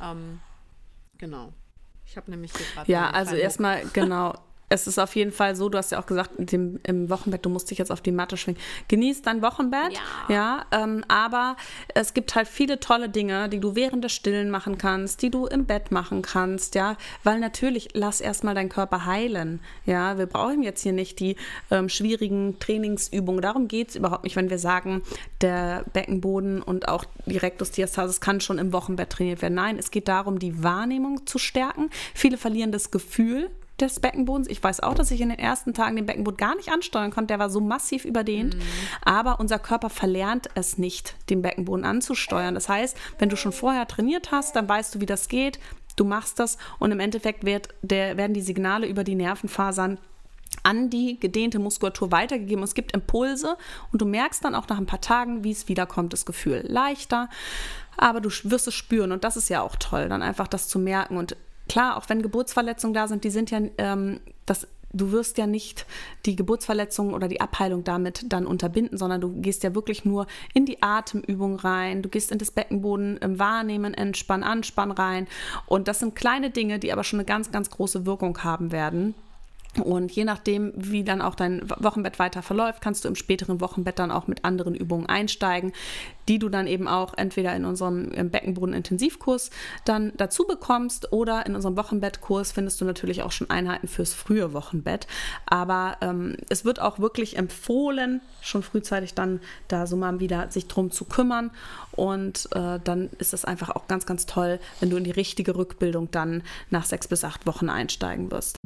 Ähm, 0.03 0.41
genau. 1.19 1.53
Ich 2.07 2.17
habe 2.17 2.31
nämlich 2.31 2.53
hier 2.57 2.67
gerade. 2.75 2.91
Ja, 2.91 3.11
also 3.11 3.35
erstmal, 3.35 3.85
genau 3.93 4.35
es 4.69 4.87
ist 4.87 4.99
auf 4.99 5.15
jeden 5.15 5.33
Fall 5.33 5.57
so, 5.57 5.69
du 5.69 5.79
hast 5.79 5.93
ja 5.93 6.01
auch 6.01 6.07
gesagt, 6.07 6.31
dem, 6.39 6.81
im 6.85 7.11
Wochenbett, 7.11 7.45
du 7.45 7.51
musst 7.51 7.71
dich 7.71 7.79
jetzt 7.79 7.93
auf 7.93 8.01
die 8.01 8.13
Matte 8.13 8.37
schwingen. 8.37 8.61
Genieß 8.89 9.23
dein 9.23 9.43
Wochenbett, 9.43 9.93
ja, 10.29 10.35
ja 10.35 10.67
ähm, 10.73 11.05
aber 11.09 11.57
es 11.95 12.15
gibt 12.15 12.35
halt 12.35 12.49
viele 12.49 12.81
tolle 12.81 13.09
Dinge, 13.09 13.49
die 13.49 13.61
du 13.61 13.77
während 13.77 14.05
des 14.05 14.13
Stillen 14.13 14.51
machen 14.51 14.79
kannst, 14.79 15.23
die 15.23 15.31
du 15.31 15.47
im 15.47 15.67
Bett 15.67 15.91
machen 15.91 16.23
kannst, 16.23 16.75
ja, 16.75 16.97
weil 17.23 17.41
natürlich 17.41 17.91
lass 17.93 18.21
erstmal 18.21 18.55
deinen 18.55 18.69
Körper 18.69 19.05
heilen, 19.05 19.61
ja, 19.87 20.19
wir 20.19 20.27
brauchen 20.27 20.63
jetzt 20.63 20.83
hier 20.83 20.93
nicht 20.93 21.21
die 21.21 21.37
ähm, 21.71 21.89
schwierigen 21.89 22.59
Trainingsübungen, 22.59 23.43
darum 23.43 23.69
geht 23.69 23.91
es 23.91 23.97
überhaupt 23.97 24.25
nicht, 24.25 24.37
wenn 24.37 24.51
wir 24.51 24.59
sagen, 24.59 25.03
der 25.41 25.85
Beckenboden 25.93 26.63
und 26.63 26.89
auch 26.89 27.05
die 27.27 27.37
Rektusdiastasis 27.37 28.21
kann 28.21 28.41
schon 28.41 28.59
im 28.59 28.73
Wochenbett 28.73 29.11
trainiert 29.11 29.43
werden. 29.43 29.55
Nein, 29.55 29.79
es 29.79 29.91
geht 29.91 30.09
darum, 30.09 30.39
die 30.39 30.63
Wahrnehmung 30.63 31.27
zu 31.27 31.39
stärken. 31.39 31.91
Viele 32.15 32.37
verlieren 32.37 32.73
das 32.73 32.91
Gefühl, 32.91 33.51
des 33.81 34.01
Beckenbodens. 34.01 34.49
Ich 34.49 34.63
weiß 34.63 34.81
auch, 34.81 34.95
dass 34.95 35.11
ich 35.11 35.21
in 35.21 35.31
den 35.31 35.39
ersten 35.39 35.75
Tagen 35.75 35.97
den 35.97 36.07
Beckenboden 36.07 36.37
gar 36.37 36.55
nicht 36.55 36.71
ansteuern 36.71 37.11
konnte. 37.11 37.29
Der 37.29 37.39
war 37.39 37.51
so 37.51 37.61
massiv 37.61 38.05
überdehnt. 38.05 38.57
Mhm. 38.57 38.63
Aber 39.05 39.41
unser 39.41 39.59
Körper 39.59 39.91
verlernt 39.91 40.49
es 40.55 40.79
nicht, 40.79 41.17
den 41.31 41.43
Beckenboden 41.43 41.85
anzusteuern. 41.85 42.55
Das 42.55 42.69
heißt, 42.69 42.97
wenn 43.19 43.29
du 43.29 43.37
schon 43.37 43.53
vorher 43.53 43.89
trainiert 43.89 44.31
hast, 44.31 44.57
dann 44.57 44.69
weißt 44.69 44.95
du, 44.95 45.01
wie 45.01 45.07
das 45.07 45.29
geht. 45.29 45.59
Du 45.97 46.05
machst 46.05 46.39
das 46.39 46.59
und 46.79 46.93
im 46.93 47.01
Endeffekt 47.01 47.45
wird 47.45 47.69
der, 47.83 48.17
werden 48.17 48.35
die 48.35 48.41
Signale 48.41 48.87
über 48.87 49.05
die 49.05 49.15
Nervenfasern 49.15 49.99
an 50.63 50.91
die 50.91 51.19
gedehnte 51.19 51.59
Muskulatur 51.59 52.13
weitergegeben. 52.13 52.63
Es 52.63 52.75
gibt 52.75 52.93
Impulse 52.93 53.57
und 53.93 54.01
du 54.01 54.07
merkst 54.07 54.45
dann 54.45 54.55
auch 54.55 54.69
nach 54.69 54.79
ein 54.79 54.87
paar 54.87 55.01
Tagen, 55.01 55.45
wie 55.45 55.51
es 55.51 55.69
wiederkommt, 55.69 56.13
das 56.13 56.27
Gefühl 56.27 56.65
leichter, 56.67 57.29
aber 57.97 58.21
du 58.21 58.29
wirst 58.45 58.69
es 58.69 58.75
spüren 58.75 59.13
und 59.13 59.25
das 59.25 59.37
ist 59.37 59.49
ja 59.49 59.63
auch 59.63 59.77
toll, 59.77 60.09
dann 60.09 60.23
einfach 60.23 60.49
das 60.49 60.69
zu 60.69 60.79
merken 60.79 61.17
und 61.17 61.37
klar, 61.69 61.97
auch 61.97 62.09
wenn 62.09 62.23
Geburtsverletzungen 62.23 62.95
da 62.95 63.09
sind, 63.09 63.25
die 63.25 63.31
sind 63.31 63.51
ja, 63.51 63.61
ähm, 63.79 64.21
das, 64.47 64.67
du 64.93 65.13
wirst 65.13 65.39
ja 65.39 65.47
nicht 65.47 65.87
die 66.25 66.37
Geburtsverletzung 66.37 67.13
oder 67.13 67.29
die 67.29 67.41
Abheilung 67.41 67.85
damit 67.85 68.33
dann 68.33 68.47
unterbinden, 68.47 68.97
sondern 68.97 69.21
du 69.21 69.41
gehst 69.41 69.63
ja 69.63 69.75
wirklich 69.75 70.05
nur 70.05 70.27
in 70.55 70.67
die 70.67 70.83
Atemübung 70.83 71.57
rein, 71.57 72.03
du 72.03 72.09
gehst 72.09 72.33
in 72.33 72.39
das 72.39 72.51
Beckenboden 72.51 73.17
im 73.19 73.39
Wahrnehmen, 73.39 73.95
Entspann, 73.95 74.43
Anspann 74.43 74.91
rein. 74.91 75.27
Und 75.67 75.89
das 75.89 75.99
sind 75.99 76.15
kleine 76.15 76.51
Dinge, 76.51 76.79
die 76.79 76.93
aber 76.93 77.05
schon 77.05 77.19
eine 77.19 77.27
ganz, 77.27 77.51
ganz 77.51 77.71
große 77.71 78.07
Wirkung 78.07 78.43
haben 78.45 78.73
werden. 78.73 79.15
Und 79.83 80.13
je 80.13 80.25
nachdem, 80.25 80.73
wie 80.77 81.05
dann 81.05 81.21
auch 81.21 81.35
dein 81.35 81.69
Wochenbett 81.69 82.19
weiter 82.19 82.43
verläuft, 82.43 82.81
kannst 82.81 83.05
du 83.05 83.09
im 83.09 83.17
späteren 83.17 83.61
Wochenbett 83.61 83.99
dann 83.99 84.11
auch 84.11 84.27
mit 84.27 84.45
anderen 84.45 84.75
Übungen 84.75 85.07
einsteigen, 85.07 85.73
die 86.29 86.39
du 86.39 86.49
dann 86.49 86.67
eben 86.67 86.89
auch 86.89 87.15
entweder 87.17 87.55
in 87.55 87.65
unserem 87.65 88.11
Beckenboden-Intensivkurs 88.11 89.51
dann 89.85 90.13
dazu 90.17 90.45
bekommst 90.47 91.13
oder 91.13 91.45
in 91.47 91.55
unserem 91.55 91.77
Wochenbettkurs 91.77 92.53
findest 92.53 92.81
du 92.81 92.85
natürlich 92.85 93.23
auch 93.23 93.33
schon 93.33 93.51
Einheiten 93.51 93.89
fürs 93.89 94.15
frühe 94.15 94.53
Wochenbett. 94.53 95.07
Aber 95.47 95.97
ähm, 96.01 96.37
es 96.49 96.65
wird 96.65 96.81
auch 96.81 96.99
wirklich 96.99 97.37
empfohlen, 97.37 98.21
schon 98.41 98.63
frühzeitig 98.63 99.15
dann 99.15 99.41
da 99.69 99.87
so 99.87 99.97
mal 99.97 100.21
wieder 100.21 100.51
sich 100.51 100.69
drum 100.69 100.91
zu 100.91 101.05
kümmern. 101.05 101.51
Und 101.93 102.49
äh, 102.53 102.79
dann 102.83 103.11
ist 103.19 103.35
es 103.35 103.45
einfach 103.45 103.71
auch 103.71 103.87
ganz, 103.89 104.07
ganz 104.07 104.27
toll, 104.27 104.61
wenn 104.81 104.91
du 104.91 104.97
in 104.97 105.05
die 105.05 105.11
richtige 105.11 105.57
Rückbildung 105.57 106.11
dann 106.11 106.43
nach 106.71 106.85
sechs 106.87 107.09
bis 107.09 107.25
acht 107.25 107.47
Wochen 107.47 107.69
einsteigen 107.69 108.31
wirst. 108.31 108.57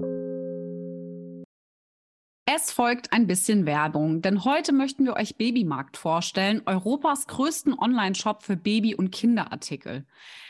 Es 2.50 2.72
folgt 2.72 3.12
ein 3.12 3.26
bisschen 3.26 3.66
Werbung, 3.66 4.22
denn 4.22 4.42
heute 4.42 4.72
möchten 4.72 5.04
wir 5.04 5.16
euch 5.16 5.36
Babymarkt 5.36 5.98
vorstellen, 5.98 6.62
Europas 6.64 7.26
größten 7.26 7.78
Online-Shop 7.78 8.42
für 8.42 8.56
Baby- 8.56 8.94
und 8.94 9.10
Kinderartikel. 9.10 10.06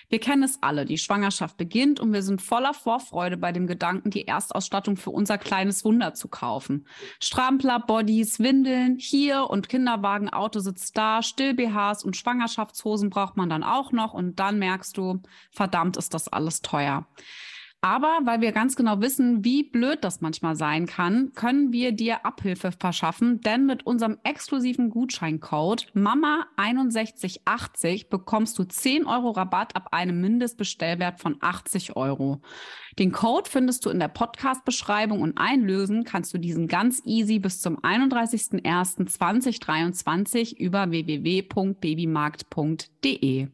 Wir 0.08 0.20
kennen 0.20 0.44
es 0.44 0.62
alle, 0.62 0.84
die 0.84 0.96
Schwangerschaft 0.96 1.56
beginnt 1.56 1.98
und 1.98 2.12
wir 2.12 2.22
sind 2.22 2.40
voller 2.40 2.72
Vorfreude 2.72 3.36
bei 3.36 3.50
dem 3.50 3.66
Gedanken, 3.66 4.10
die 4.10 4.28
Erstausstattung 4.28 4.96
für 4.96 5.10
unser 5.10 5.38
kleines 5.38 5.84
Wunder 5.84 6.14
zu 6.14 6.28
kaufen. 6.28 6.86
Strampler, 7.18 7.80
Bodies, 7.80 8.38
Windeln, 8.38 8.98
hier 9.00 9.50
und 9.50 9.68
Kinderwagen, 9.68 10.28
Autositz 10.28 10.92
da, 10.92 11.20
Still-BHs 11.20 12.04
und 12.04 12.16
Schwangerschaftshosen 12.16 13.10
braucht 13.10 13.36
man 13.36 13.50
dann 13.50 13.64
auch 13.64 13.90
noch 13.90 14.14
und 14.14 14.38
dann 14.38 14.60
merkst 14.60 14.96
du, 14.96 15.20
verdammt 15.50 15.96
ist 15.96 16.14
das 16.14 16.28
alles 16.28 16.62
teuer. 16.62 17.08
Aber 17.80 18.18
weil 18.24 18.40
wir 18.40 18.50
ganz 18.50 18.74
genau 18.74 19.00
wissen, 19.00 19.44
wie 19.44 19.62
blöd 19.62 20.02
das 20.02 20.20
manchmal 20.20 20.56
sein 20.56 20.86
kann, 20.86 21.32
können 21.34 21.72
wir 21.72 21.92
dir 21.92 22.26
Abhilfe 22.26 22.72
verschaffen, 22.72 23.40
denn 23.40 23.66
mit 23.66 23.86
unserem 23.86 24.18
exklusiven 24.24 24.90
Gutscheincode 24.90 25.86
MAMA6180 25.94 28.08
bekommst 28.08 28.58
du 28.58 28.64
10 28.64 29.06
Euro 29.06 29.30
Rabatt 29.30 29.76
ab 29.76 29.90
einem 29.92 30.20
Mindestbestellwert 30.20 31.20
von 31.20 31.36
80 31.38 31.94
Euro. 31.94 32.40
Den 32.98 33.12
Code 33.12 33.48
findest 33.48 33.86
du 33.86 33.90
in 33.90 34.00
der 34.00 34.08
Podcast-Beschreibung 34.08 35.22
und 35.22 35.38
einlösen 35.38 36.02
kannst 36.02 36.34
du 36.34 36.38
diesen 36.38 36.66
ganz 36.66 37.00
easy 37.04 37.38
bis 37.38 37.60
zum 37.60 37.78
31.01.2023 37.78 40.56
über 40.56 40.90
www.babymarkt.de. 40.90 43.50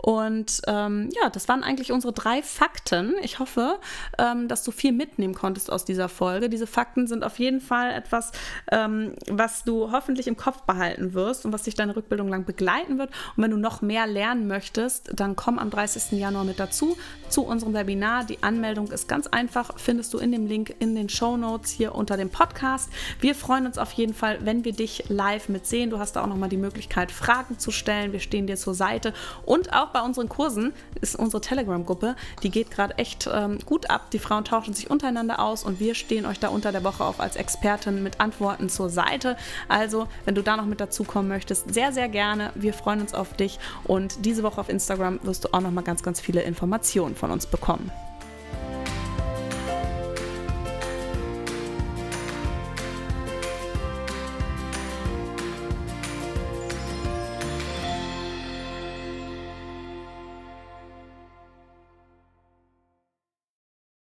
Und 0.00 0.62
ähm, 0.68 1.10
ja, 1.20 1.28
das 1.28 1.48
waren 1.48 1.64
eigentlich 1.64 1.90
unsere 1.90 2.12
drei 2.12 2.42
Fakten. 2.42 3.14
Ich 3.22 3.40
hoffe, 3.40 3.80
ähm, 4.16 4.46
dass 4.46 4.62
du 4.62 4.70
viel 4.70 4.92
mitnehmen 4.92 5.34
konntest 5.34 5.72
aus 5.72 5.84
dieser 5.84 6.08
Folge. 6.08 6.48
Diese 6.48 6.68
Fakten 6.68 7.08
sind 7.08 7.24
auf 7.24 7.38
jeden 7.40 7.60
Fall 7.60 7.90
etwas, 7.90 8.30
ähm, 8.70 9.14
was 9.28 9.64
du 9.64 9.90
hoffentlich 9.90 10.28
im 10.28 10.36
Kopf 10.36 10.62
behalten 10.62 11.14
wirst 11.14 11.44
und 11.44 11.52
was 11.52 11.64
dich 11.64 11.74
deine 11.74 11.96
Rückbildung 11.96 12.28
lang 12.28 12.44
begleiten 12.44 12.98
wird. 12.98 13.10
Und 13.36 13.42
wenn 13.42 13.50
du 13.50 13.56
noch 13.56 13.82
mehr 13.82 14.06
lernen 14.06 14.46
möchtest, 14.46 15.10
dann 15.14 15.34
komm 15.34 15.58
am 15.58 15.68
30. 15.68 16.12
Januar 16.12 16.44
mit 16.44 16.60
dazu 16.60 16.96
zu 17.28 17.42
unserem 17.42 17.74
Webinar. 17.74 18.24
Die 18.24 18.42
Anmeldung 18.42 18.92
ist 18.92 19.08
ganz 19.08 19.26
einfach, 19.26 19.78
findest 19.78 20.14
du 20.14 20.18
in 20.18 20.30
dem 20.30 20.46
Link 20.46 20.76
in 20.78 20.94
den 20.94 21.08
Show 21.08 21.36
Notes 21.36 21.72
hier 21.72 21.94
unter 21.94 22.16
dem 22.16 22.30
Podcast. 22.30 22.88
Wir 23.20 23.34
freuen 23.34 23.66
uns 23.66 23.78
auf 23.78 23.92
jeden 23.92 24.14
Fall, 24.14 24.38
wenn 24.42 24.64
wir 24.64 24.72
dich 24.72 25.04
live 25.08 25.48
mitsehen. 25.48 25.90
Du 25.90 25.98
hast 25.98 26.14
da 26.14 26.22
auch 26.22 26.28
nochmal 26.28 26.48
die 26.48 26.56
Möglichkeit, 26.56 27.10
Fragen 27.10 27.58
zu 27.58 27.72
stellen. 27.72 28.12
Wir 28.12 28.20
stehen 28.20 28.46
dir 28.46 28.56
zur 28.56 28.74
Seite 28.74 29.12
und 29.44 29.72
auch 29.72 29.87
auch 29.88 29.92
bei 29.92 30.02
unseren 30.02 30.28
Kursen 30.28 30.72
ist 31.00 31.16
unsere 31.16 31.40
Telegram-Gruppe, 31.40 32.16
die 32.42 32.50
geht 32.50 32.70
gerade 32.70 32.96
echt 32.98 33.28
ähm, 33.32 33.58
gut 33.64 33.90
ab. 33.90 34.10
Die 34.10 34.18
Frauen 34.18 34.44
tauschen 34.44 34.74
sich 34.74 34.90
untereinander 34.90 35.40
aus 35.40 35.64
und 35.64 35.80
wir 35.80 35.94
stehen 35.94 36.26
euch 36.26 36.38
da 36.38 36.48
unter 36.48 36.72
der 36.72 36.84
Woche 36.84 37.04
auch 37.04 37.18
als 37.18 37.36
Expertin 37.36 38.02
mit 38.02 38.20
Antworten 38.20 38.68
zur 38.68 38.90
Seite. 38.90 39.36
Also, 39.68 40.06
wenn 40.24 40.34
du 40.34 40.42
da 40.42 40.56
noch 40.56 40.66
mit 40.66 40.80
dazukommen 40.80 41.28
möchtest, 41.28 41.72
sehr, 41.72 41.92
sehr 41.92 42.08
gerne. 42.08 42.52
Wir 42.54 42.72
freuen 42.72 43.00
uns 43.00 43.14
auf 43.14 43.34
dich 43.34 43.58
und 43.84 44.24
diese 44.24 44.42
Woche 44.42 44.60
auf 44.60 44.68
Instagram 44.68 45.20
wirst 45.22 45.44
du 45.44 45.48
auch 45.52 45.60
noch 45.60 45.70
mal 45.70 45.82
ganz, 45.82 46.02
ganz 46.02 46.20
viele 46.20 46.42
Informationen 46.42 47.16
von 47.16 47.30
uns 47.30 47.46
bekommen. 47.46 47.90